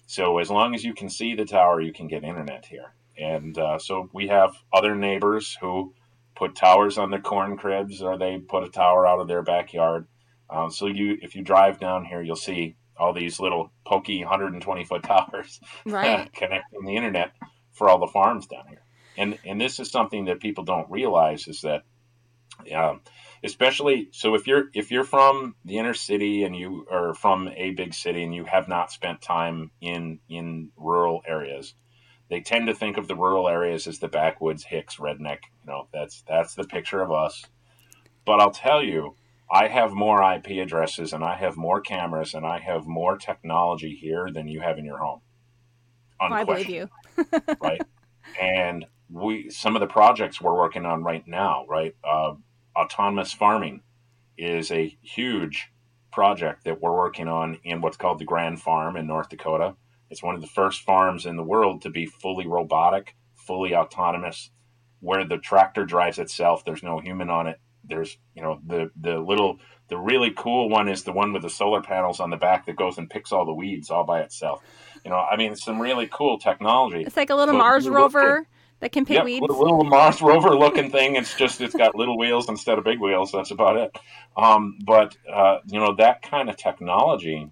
[0.06, 2.94] So as long as you can see the tower, you can get internet here.
[3.18, 5.94] And uh, so we have other neighbors who
[6.36, 10.08] put towers on their corn cribs, or they put a tower out of their backyard.
[10.52, 14.84] Um, so you, if you drive down here, you'll see all these little pokey 120
[14.84, 16.32] foot towers right.
[16.34, 17.32] connecting the internet
[17.72, 18.84] for all the farms down here.
[19.18, 21.84] And and this is something that people don't realize is that
[22.74, 23.02] um,
[23.44, 27.72] especially so if you're if you're from the inner city and you are from a
[27.72, 31.74] big city and you have not spent time in in rural areas
[32.30, 35.88] they tend to think of the rural areas as the backwoods hicks redneck you know
[35.92, 37.46] that's that's the picture of us
[38.26, 39.16] but i'll tell you
[39.52, 43.98] i have more ip addresses and i have more cameras and i have more technology
[44.00, 45.22] here than you have in your home
[46.20, 46.90] i believe you
[47.62, 47.82] right
[48.40, 52.34] and we some of the projects we're working on right now right uh,
[52.78, 53.82] autonomous farming
[54.38, 55.72] is a huge
[56.12, 59.76] project that we're working on in what's called the Grand Farm in North Dakota.
[60.10, 64.52] It's one of the first farms in the world to be fully robotic, fully autonomous,
[65.00, 66.66] where the tractor drives itself.
[66.66, 67.60] There's no human on it.
[67.92, 71.50] There's, you know, the the little the really cool one is the one with the
[71.50, 74.64] solar panels on the back that goes and picks all the weeds all by itself.
[75.04, 77.04] You know, I mean, some really cool technology.
[77.04, 78.48] It's like a little Mars rover
[78.80, 79.42] that can pick yep, weeds.
[79.42, 81.16] Little, little Mars rover looking thing.
[81.16, 83.32] It's just it's got little wheels instead of big wheels.
[83.32, 83.98] That's about it.
[84.38, 87.52] Um, but uh, you know that kind of technology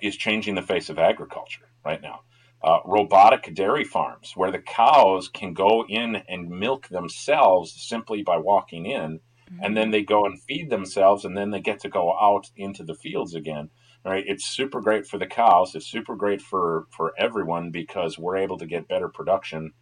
[0.00, 2.20] is changing the face of agriculture right now.
[2.62, 8.36] Uh, robotic dairy farms where the cows can go in and milk themselves simply by
[8.36, 9.20] walking in,
[9.50, 9.64] mm-hmm.
[9.64, 12.84] and then they go and feed themselves, and then they get to go out into
[12.84, 13.70] the fields again.
[14.04, 14.24] Right?
[14.26, 15.74] It's super great for the cows.
[15.74, 19.72] It's super great for for everyone because we're able to get better production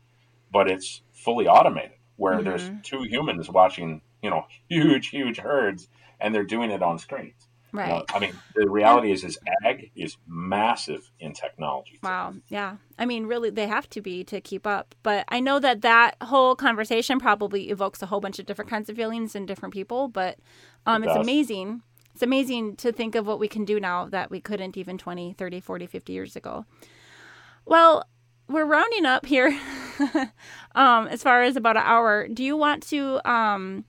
[0.52, 2.44] but it's fully automated where mm-hmm.
[2.44, 5.88] there's two humans watching, you know, huge, huge herds,
[6.20, 7.45] and they're doing it on screens.
[7.76, 7.88] Right.
[7.88, 11.98] You know, I mean, the reality is, is ag is massive in technology.
[12.02, 12.34] Wow.
[12.48, 12.76] Yeah.
[12.98, 14.94] I mean, really, they have to be to keep up.
[15.02, 18.88] But I know that that whole conversation probably evokes a whole bunch of different kinds
[18.88, 20.08] of feelings in different people.
[20.08, 20.38] But
[20.86, 21.82] um, it it's amazing.
[22.14, 25.34] It's amazing to think of what we can do now that we couldn't even 20,
[25.34, 26.64] 30, 40, 50 years ago.
[27.66, 28.08] Well,
[28.48, 29.58] we're rounding up here
[30.74, 32.28] um, as far as about an hour.
[32.28, 33.84] Do you want to um,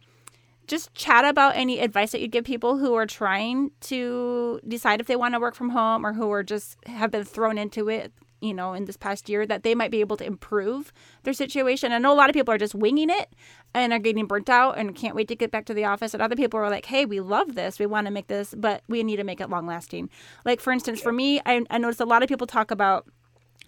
[0.68, 5.08] just chat about any advice that you'd give people who are trying to decide if
[5.08, 8.12] they want to work from home or who are just have been thrown into it,
[8.42, 10.92] you know, in this past year that they might be able to improve
[11.24, 11.92] their situation?
[11.92, 13.34] I know a lot of people are just winging it
[13.74, 16.14] and are getting burnt out and can't wait to get back to the office.
[16.14, 17.80] And other people are like, hey, we love this.
[17.80, 20.10] We want to make this, but we need to make it long lasting.
[20.44, 23.08] Like, for instance, for me, I, I noticed a lot of people talk about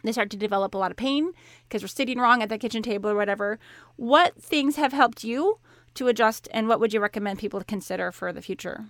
[0.04, 1.34] they start to develop a lot of pain
[1.68, 3.60] because we're sitting wrong at the kitchen table or whatever.
[3.98, 5.60] What things have helped you
[6.00, 8.86] to adjust, and what would you recommend people to consider for the future?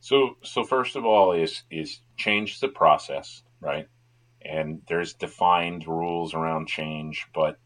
[0.00, 3.86] So, so first of all, is is change the process, right?
[4.42, 7.58] And there's defined rules around change, but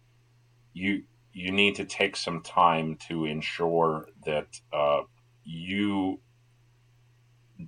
[0.73, 5.03] you you need to take some time to ensure that uh,
[5.45, 6.21] you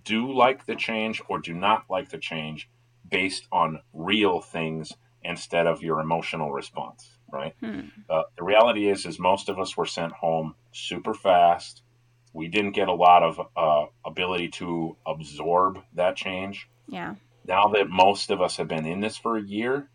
[0.04, 2.68] do like the change or do not like the change
[3.08, 4.92] based on real things
[5.22, 7.54] instead of your emotional response, right?
[7.60, 7.80] Hmm.
[8.08, 11.82] Uh, the reality is, is most of us were sent home super fast.
[12.32, 16.68] We didn't get a lot of uh, ability to absorb that change.
[16.88, 17.14] Yeah.
[17.46, 19.88] Now that most of us have been in this for a year,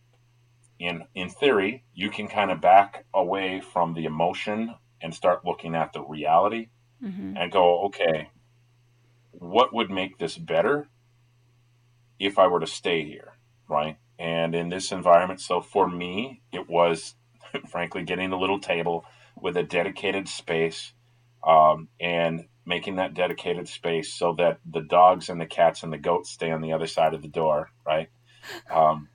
[0.79, 5.75] in in theory, you can kind of back away from the emotion and start looking
[5.75, 6.67] at the reality
[7.01, 8.29] hmm and go, okay,
[9.31, 10.87] what would make this better
[12.19, 13.33] if I were to stay here,
[13.67, 13.97] right?
[14.17, 17.15] And in this environment, so for me, it was
[17.69, 19.05] frankly getting a little table
[19.41, 20.93] with a dedicated space
[21.45, 25.97] um, and making that dedicated space so that the dogs and the cats and the
[25.97, 28.09] goats stay on the other side of the door, right?
[28.71, 29.09] Um,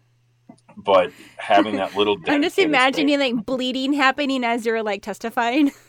[0.76, 5.72] but having that little I'm just imagining space- like bleeding happening as you're like testifying.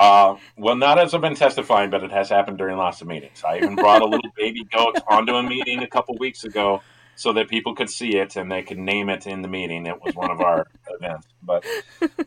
[0.00, 3.44] Uh, well, not as I've been testifying, but it has happened during lots of meetings.
[3.46, 6.80] I even brought a little baby goat onto a meeting a couple weeks ago
[7.16, 9.86] so that people could see it and they could name it in the meeting.
[9.86, 11.64] It was one of our events, but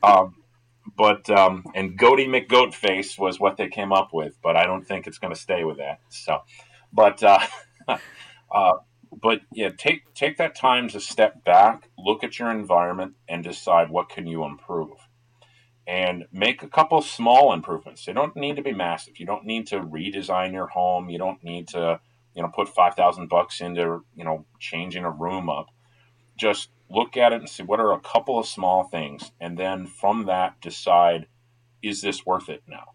[0.04, 0.36] um,
[0.96, 5.08] but um, and Goaty McGoatface was what they came up with, but I don't think
[5.08, 6.00] it's going to stay with that.
[6.10, 6.40] So,
[6.94, 7.40] but uh,
[8.52, 8.74] uh,
[9.22, 13.90] but yeah, take take that time to step back, look at your environment, and decide
[13.90, 14.98] what can you improve
[15.88, 18.06] and make a couple small improvements.
[18.06, 19.20] They don't need to be massive.
[19.20, 21.10] You don't need to redesign your home.
[21.10, 22.00] You don't need to,
[22.36, 25.68] you know, put five thousand bucks into, you know, changing a room up.
[26.38, 29.88] Just look at it and see what are a couple of small things, and then
[29.88, 31.28] from that decide,
[31.82, 32.92] is this worth it now?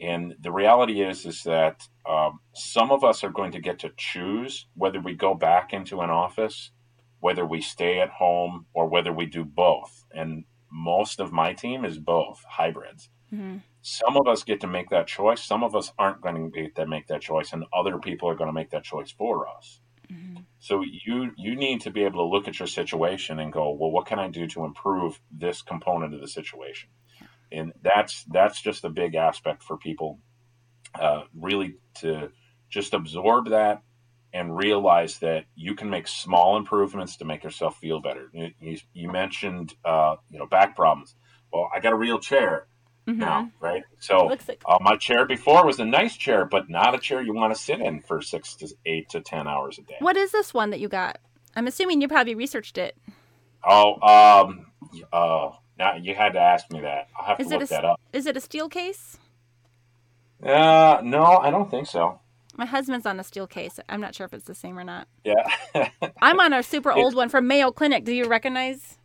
[0.00, 3.90] And the reality is, is that um, some of us are going to get to
[3.96, 6.72] choose whether we go back into an office,
[7.20, 10.04] whether we stay at home, or whether we do both.
[10.10, 13.10] And most of my team is both hybrids.
[13.30, 15.42] hmm Some of us get to make that choice.
[15.42, 18.36] Some of us aren't going to get to make that choice, and other people are
[18.36, 19.80] going to make that choice for us.
[20.08, 23.70] hmm So you you need to be able to look at your situation and go,
[23.72, 26.90] well, what can I do to improve this component of the situation?
[27.50, 30.20] And that's that's just a big aspect for people,
[30.94, 32.30] uh, really to
[32.70, 33.82] just absorb that
[34.32, 38.30] and realize that you can make small improvements to make yourself feel better.
[38.32, 41.16] You, you, you mentioned uh, you know back problems.
[41.52, 42.66] Well, I got a real chair
[43.06, 43.82] hmm now, right?
[43.98, 47.34] So like uh, my chair before was a nice chair, but not a chair you
[47.34, 49.96] want to sit in for six to eight to ten hours a day.
[50.00, 51.18] what is this one that you got?
[51.56, 52.96] I'm assuming you probably researched it.
[53.64, 54.66] Oh, um,
[55.12, 57.08] uh, now you had to ask me that.
[57.18, 58.00] I'll have Is to look a, that up.
[58.12, 59.18] is it a Steelcase?
[60.42, 62.18] Uh, no, I don't think so.
[62.56, 63.78] My husband's on a Steelcase.
[63.88, 65.08] I'm not sure if it's the same or not.
[65.24, 65.48] Yeah,
[66.22, 68.04] I'm on a super old one from Mayo Clinic.
[68.04, 68.98] Do you recognize?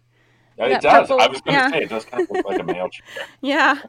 [0.65, 1.07] It does.
[1.07, 1.71] purple- I was going to yeah.
[1.71, 3.25] say it does kind of look like a chair.
[3.41, 3.79] Yeah.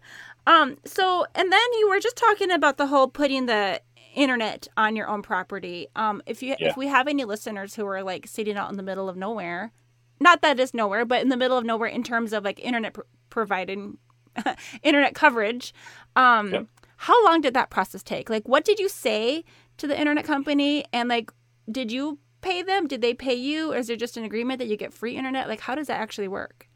[0.46, 0.76] Um.
[0.84, 3.80] So, and then you were just talking about the whole putting the
[4.14, 5.88] internet on your own property.
[5.96, 6.22] Um.
[6.26, 6.70] If you Yeah.
[6.70, 9.72] if we have any listeners who are like sitting out in the middle of nowhere,
[10.20, 12.94] not that it's nowhere, but in the middle of nowhere in terms of like internet
[12.94, 13.98] pr- providing
[14.82, 15.74] internet coverage.
[16.16, 16.52] Um.
[16.52, 16.66] Yep.
[17.02, 18.28] How long did that process take?
[18.28, 19.44] Like, what did you say
[19.76, 20.84] to the internet company?
[20.92, 21.30] And like,
[21.70, 22.86] did you pay them?
[22.86, 23.72] Did they pay you?
[23.72, 25.48] Or is there just an agreement that you get free internet?
[25.48, 26.68] Like, how does that actually work?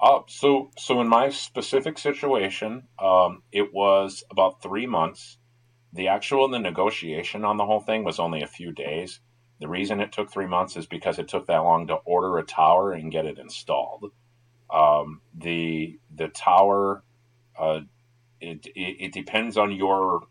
[0.00, 5.38] Uh, so, so in my specific situation, um, it was about three months.
[5.92, 9.20] The actual the negotiation on the whole thing was only a few days.
[9.58, 12.44] The reason it took three months is because it took that long to order a
[12.44, 14.12] tower and get it installed.
[14.68, 17.02] Um, the the tower,
[17.58, 17.80] uh,
[18.38, 20.26] it, it it depends on your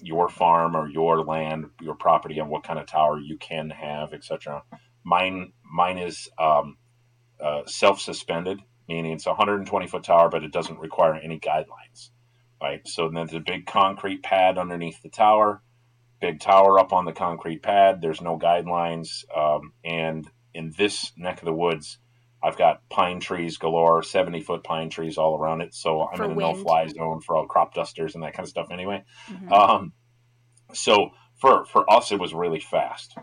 [0.00, 4.12] your farm or your land, your property, and what kind of tower you can have,
[4.12, 4.62] etc.
[5.04, 6.76] Mine mine is um,
[7.40, 12.10] uh, self suspended meaning it's a 120 foot tower, but it doesn't require any guidelines.
[12.60, 12.86] Right.
[12.88, 15.62] So then there's a big concrete pad underneath the tower,
[16.20, 18.00] big tower up on the concrete pad.
[18.00, 19.24] There's no guidelines.
[19.36, 21.98] Um, and in this neck of the woods,
[22.42, 25.74] I've got pine trees galore, 70 foot pine trees all around it.
[25.74, 28.44] So I'm For in a no fly zone for all crop dusters and that kind
[28.44, 29.02] of stuff anyway.
[29.28, 29.50] Mhm.
[29.52, 29.92] Um,
[30.72, 31.10] so
[31.40, 33.16] for for us, it was really fast.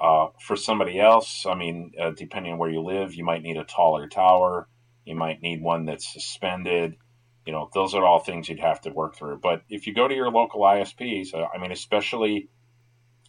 [0.00, 3.56] Uh, for somebody else, I mean, uh, depending on where you live, you might need
[3.56, 4.68] a taller tower.
[5.04, 6.96] You might need one that's suspended.
[7.44, 9.38] You know, those are all things you'd have to work through.
[9.38, 12.48] But if you go to your local ISPs, uh, I mean, especially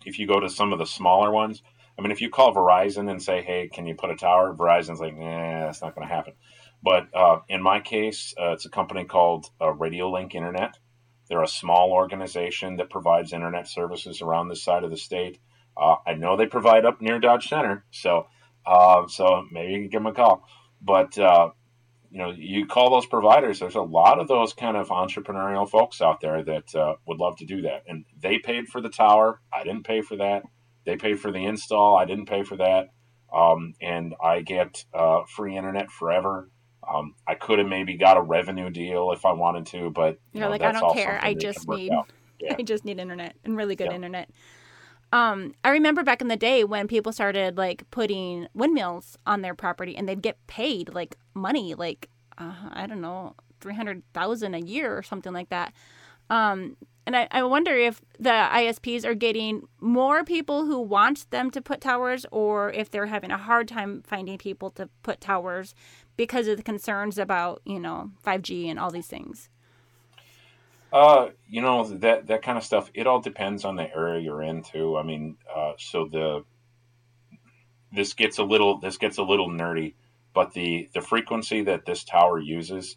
[0.05, 1.61] if you go to some of the smaller ones,
[1.97, 4.99] I mean, if you call Verizon and say, "Hey, can you put a tower?" Verizon's
[4.99, 6.33] like, "Nah, that's not going to happen."
[6.83, 10.77] But uh, in my case, uh, it's a company called uh, RadioLink Internet.
[11.29, 15.39] They're a small organization that provides internet services around this side of the state.
[15.77, 18.27] Uh, I know they provide up near Dodge Center, so
[18.65, 20.45] uh, so maybe you can give them a call.
[20.81, 21.51] But uh,
[22.09, 23.59] you know, you call those providers.
[23.59, 27.45] There's a lot of those kind of entrepreneurial folks out there that would love to
[27.45, 29.39] do that, and they paid for the tower.
[29.53, 30.43] I didn't pay for that.
[30.85, 31.95] They pay for the install.
[31.97, 32.87] I didn't pay for that.
[33.33, 36.49] um, and I get uh, free internet forever.
[36.91, 40.41] Um, I could have maybe got a revenue deal if I wanted to, but you
[40.41, 41.19] know, like, I don't care.
[41.21, 41.91] I just need.
[42.39, 42.55] Yeah.
[42.57, 43.95] I just need internet and really good Yeah.
[43.95, 44.29] internet.
[45.13, 49.53] Um, I remember back in the day when people started like putting windmills on their
[49.53, 52.09] property and they'd get paid like money, like
[52.39, 55.73] uh, I don't know, three hundred thousand a year or something like that.
[56.31, 56.77] Um,
[57.13, 61.61] and I, I wonder if the ISPs are getting more people who want them to
[61.61, 65.75] put towers, or if they're having a hard time finding people to put towers
[66.15, 69.49] because of the concerns about you know five G and all these things.
[70.93, 72.89] Uh, you know that that kind of stuff.
[72.93, 74.97] It all depends on the area you're in too.
[74.97, 76.45] I mean, uh, so the
[77.91, 79.95] this gets a little this gets a little nerdy,
[80.33, 82.95] but the the frequency that this tower uses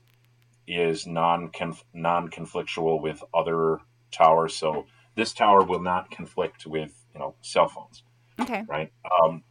[0.68, 1.50] is non
[1.92, 3.80] non conflictual with other
[4.14, 4.54] towers.
[4.54, 8.02] So this tower will not conflict with you know cell phones,
[8.40, 8.64] Okay.
[8.68, 8.92] right?
[9.22, 9.42] Um,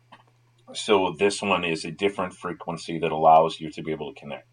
[0.73, 4.47] so this one is a different frequency that allows you to be able to connect.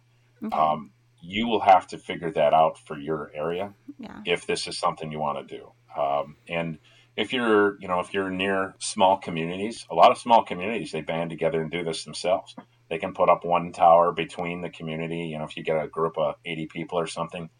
[0.44, 0.56] Okay.
[0.56, 0.90] Um,
[1.22, 4.20] you will have to figure that out for your area yeah.
[4.24, 5.72] if this is something you want to do.
[6.00, 6.78] Um, and
[7.16, 11.02] if you're, you know, if you're near small communities, a lot of small communities they
[11.02, 12.56] band together and do this themselves.
[12.88, 15.28] They can put up one tower between the community.
[15.28, 17.50] You know, if you get a group of 80 people or something,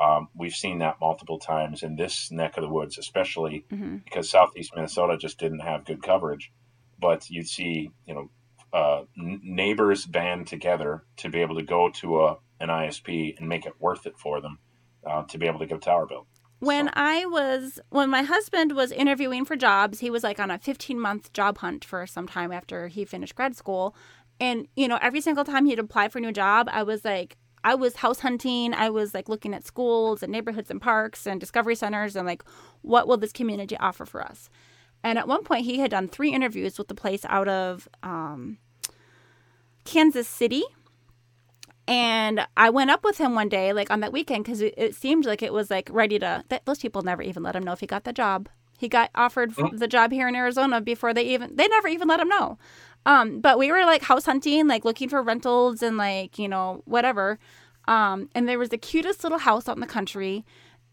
[0.00, 4.28] um, we've seen that multiple times in this neck of the woods, especially hmm because
[4.30, 6.52] southeast Minnesota just didn't have good coverage.
[6.98, 8.30] But you'd see, you know,
[8.72, 13.48] uh, n- neighbors band together to be able to go to a an ISP and
[13.48, 14.58] make it worth it for them
[15.06, 16.26] uh, to be able to get a tower built.
[16.58, 20.50] When So- I was, when my husband was interviewing for jobs, he was like on
[20.50, 23.94] a 15 month job hunt for some time after he finished grad school.
[24.38, 27.36] And, you know, every single time he'd apply for a new job, I was like,
[27.62, 28.74] I was house hunting.
[28.74, 32.42] I was like looking at schools and neighborhoods and parks and discovery centers and like,
[32.82, 34.48] what will this community offer for us?
[35.02, 38.58] And at one point, he had done three interviews with the place out of um,
[39.84, 40.62] Kansas City.
[41.88, 44.94] And I went up with him one day, like on that weekend, because it, it
[44.94, 46.44] seemed like it was like ready to.
[46.48, 48.48] That, those people never even let him know if he got the job.
[48.78, 51.56] He got offered f- the job here in Arizona before they even.
[51.56, 52.58] They never even let him know.
[53.06, 56.82] Um, but we were like house hunting, like looking for rentals and like you know
[56.84, 57.38] whatever.
[57.88, 60.44] Um, and there was the cutest little house out in the country,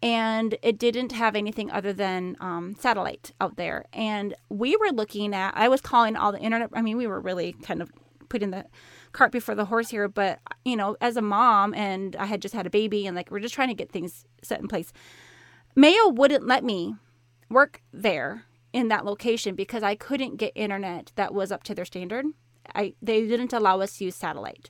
[0.02, 3.86] and it didn't have anything other than um, satellite out there.
[3.94, 5.56] And we were looking at.
[5.56, 6.70] I was calling all the internet.
[6.74, 7.92] I mean, we were really kind of
[8.30, 8.66] putting the
[9.12, 10.08] cart before the horse here.
[10.08, 13.32] But you know, as a mom, and I had just had a baby, and like
[13.32, 14.94] we're just trying to get things set in place.
[15.76, 16.96] Mayo wouldn't let me
[17.50, 18.46] work there
[18.78, 22.28] in that location because I couldn't get internet that was up to their standard.
[22.76, 24.70] I they didn't allow us to use satellite.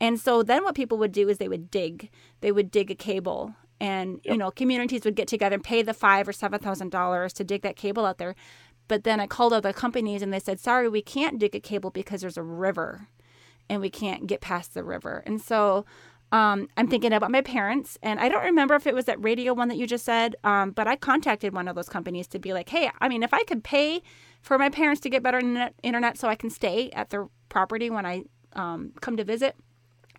[0.00, 2.08] And so then what people would do is they would dig.
[2.40, 5.92] They would dig a cable and you know, communities would get together and pay the
[5.92, 8.36] five or seven thousand dollars to dig that cable out there.
[8.86, 11.90] But then I called other companies and they said, Sorry, we can't dig a cable
[11.90, 13.08] because there's a river
[13.68, 15.24] and we can't get past the river.
[15.26, 15.84] And so
[16.30, 19.54] um, I'm thinking about my parents, and I don't remember if it was that radio
[19.54, 22.52] one that you just said, um, but I contacted one of those companies to be
[22.52, 24.02] like, hey, I mean, if I could pay
[24.42, 27.88] for my parents to get better internet, internet so I can stay at their property
[27.88, 29.56] when I um, come to visit,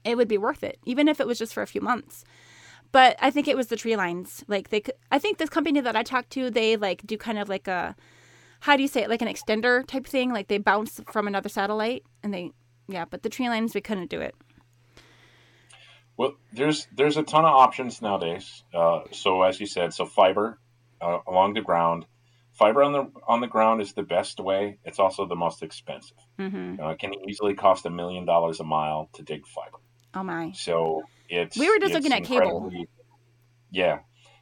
[0.04, 2.24] it would be worth it, even if it was just for a few months.
[2.92, 4.44] But I think it was the tree lines.
[4.48, 7.38] Like they, could, I think this company that I talked to, they like do kind
[7.38, 7.96] of like a,
[8.62, 10.34] how do you say it, like an extender type thing.
[10.34, 12.52] Like they bounce from another satellite, and they,
[12.88, 13.06] yeah.
[13.06, 14.34] But the tree lines, we couldn't do it.
[16.20, 18.62] Well, there's there's a ton of options nowadays.
[18.74, 20.60] Uh, so as you said, so fiber
[21.00, 22.06] uh, along the ground,
[22.52, 24.80] fiber on the on the ground is the best way.
[24.84, 26.18] It's also the most expensive.
[26.38, 26.84] Mm-hmm.
[26.84, 29.78] Uh, it can easily cost a million dollars a mile to dig fiber.
[30.14, 30.52] Oh my.
[30.52, 32.70] So it's We were just looking at cable.
[33.72, 34.00] Yeah,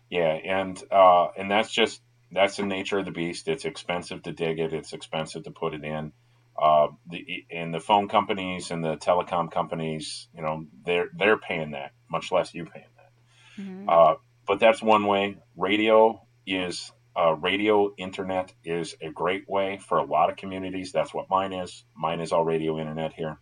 [0.10, 2.02] yeah, and uh, and that's just
[2.32, 3.48] that's the nature of the beast.
[3.48, 4.74] It's expensive to dig it.
[4.74, 6.12] It's expensive to put it in.
[6.58, 11.72] Uh, the and the phone companies and the telecom companies, you know, they're they're paying
[11.72, 13.64] that, much less you paying that.
[13.64, 13.86] Mhm.
[13.88, 14.16] Uh,
[14.48, 15.38] but that's one way.
[15.56, 20.92] Radio is uh, radio internet is a great way for a lot of communities.
[20.92, 21.84] That's what mine is.
[21.96, 23.38] Mine is all radio internet here.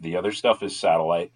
[0.00, 1.32] The other stuff is satellite.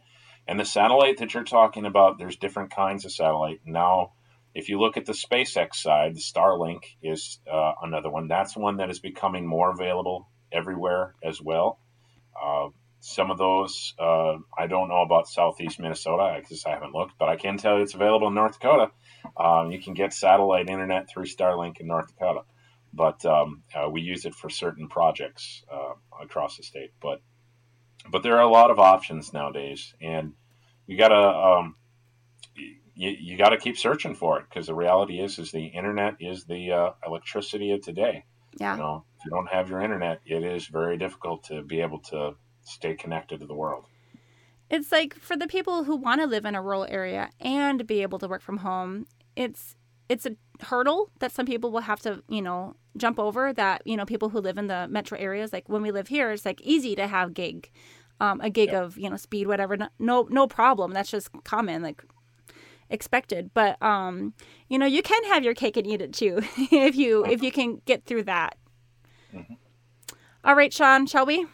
[0.47, 3.61] And the satellite that you're talking about, there's different kinds of satellite.
[3.65, 4.13] Now,
[4.55, 8.29] if you look at the SpaceX side, the Starlink is uh, another one.
[8.29, 11.79] That's one that is becoming more available everywhere as well.
[12.41, 12.69] Uh,
[13.01, 17.29] some of those, uh, I don't know about southeast Minnesota because I haven't looked, but
[17.29, 18.91] I can tell you it's available in North Dakota.
[19.37, 22.43] Um, you can get satellite internet through Starlink in North Dakota,
[22.93, 26.93] but um, uh, we use it for certain projects uh, across the state.
[27.01, 27.21] But
[28.11, 30.33] but there are a lot of options nowadays, and
[30.87, 31.77] you gotta um,
[32.95, 36.73] you, gotta keep searching for it because the reality is is the internet is the
[36.73, 38.25] uh, electricity of today.
[38.59, 38.75] Yeah.
[38.77, 42.01] You know, if you don't have your internet, it is very difficult to be able
[42.01, 43.85] to stay connected to the world.
[44.71, 48.03] It's like for the people who want to live in a rural area and be
[48.03, 49.07] able to work from home,
[49.37, 49.75] it's
[50.09, 53.97] it's a hurdle that some people will have to, you know, jump over that, you
[53.97, 56.61] know, people who live in the metro areas, like when we live here, it's like
[56.63, 57.71] easy to have gig,
[58.21, 58.81] um, a gig Yeah.
[58.83, 59.77] of, you know, speed, whatever.
[59.99, 60.93] No, no problem.
[60.93, 62.03] That's just common, like
[62.91, 63.51] expected.
[63.55, 64.35] But, um,
[64.69, 67.53] you know, you can have your cake and eat it too if you, if you
[67.53, 68.57] can get through that.
[69.35, 69.57] Mhm.
[70.45, 71.47] All right, Sean, shall we?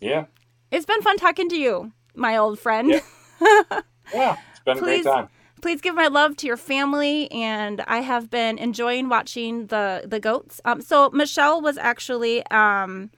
[0.00, 0.26] Yeah.
[0.70, 2.88] It's been fun talking to you, my old friend.
[2.90, 3.00] Yeah.
[4.14, 4.36] Yeah.
[4.50, 5.28] It's been a great time.
[5.60, 10.18] please give my love to your family and i have been enjoying watching the the
[10.18, 13.10] goats um, so michelle was actually um,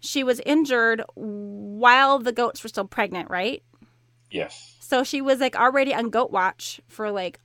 [0.00, 3.62] she was injured while the goats were still pregnant right
[4.36, 4.76] Yes.
[4.80, 7.40] so she was like already on goat watch for like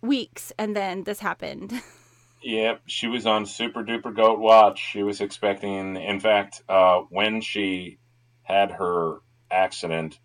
[0.00, 1.72] weeks and then this happened
[2.42, 4.78] Yep, she was on super duper goat watch.
[4.78, 7.98] She was expecting, in fact, uh, when she
[8.42, 9.18] had her
[9.50, 10.18] accident,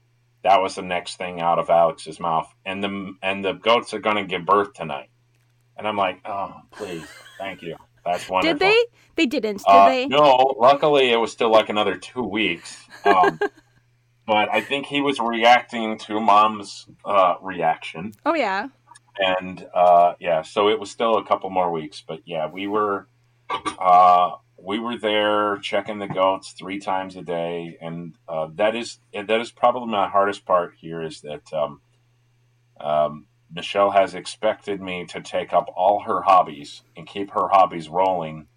[0.44, 2.54] that was the next thing out of Alex's mouth.
[2.66, 5.10] And the and the goats are going to give birth tonight.
[5.76, 7.08] And I'm like, oh, please,
[7.40, 7.78] thank you.
[8.06, 8.60] That's wonderful.
[8.60, 8.86] did they
[9.16, 12.78] they didn't did Uh, they No, luckily it was still like another two weeks.
[13.06, 13.40] Um,
[14.26, 18.14] but I think he was reacting to mom's uh, reaction.
[18.26, 18.70] Oh yeah.
[19.18, 23.08] And uh, yeah, so it was still a couple more weeks, but yeah, we were
[23.80, 29.00] uh, we were there checking the goats three times a day, and uh, that is
[29.14, 31.82] that is probably my hardest part here is that um,
[32.80, 37.90] um, Michelle has expected me to take up all her hobbies and keep her hobbies
[37.90, 38.48] rolling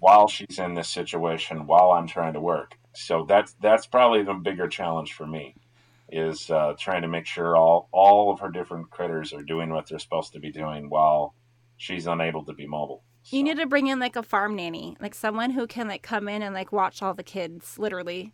[0.00, 2.77] while she's in this situation while I'm trying to work.
[2.98, 5.54] So that's that's probably the bigger challenge for me
[6.10, 9.88] is uh, trying to make sure all all of her different critters are doing what
[9.88, 11.34] they're supposed to be doing while
[11.76, 13.04] she's unable to be mobile.
[13.30, 16.28] you need to bring in like a farm nanny like someone who can like come
[16.28, 18.32] in and like watch all the kids literally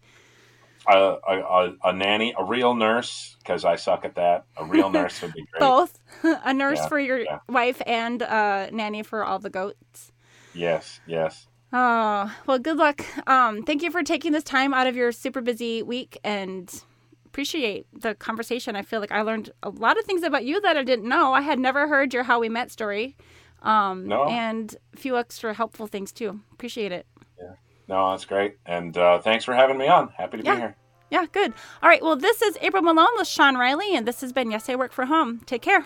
[0.87, 4.45] a, a, a, a nanny, a real nurse, because I suck at that.
[4.59, 5.61] A real nurse would be great.
[5.61, 7.39] both a nurse Yeah, for your yeah.
[7.49, 10.13] wife and a nanny for all the goats
[10.55, 11.47] Yes, yes.
[11.77, 15.41] Oh well good luck um thank you for taking this time out of your super
[15.41, 16.85] busy week and
[17.27, 20.77] appreciate the conversation i feel like i learned a lot of things about you that
[20.77, 23.17] i didn't know i had never heard your how we met story
[23.63, 24.29] um No.
[24.29, 27.07] and a few extra helpful things too appreciate it
[27.41, 27.55] Yeah.
[27.89, 28.57] No, that's great.
[28.65, 30.09] And uh, thanks for having me on.
[30.17, 30.55] Happy to Yeah.
[30.55, 30.77] be here.
[31.11, 31.53] yeah good
[31.83, 34.69] all right well this is april malone with sean riley and this has been yes
[34.69, 35.85] i work for home take care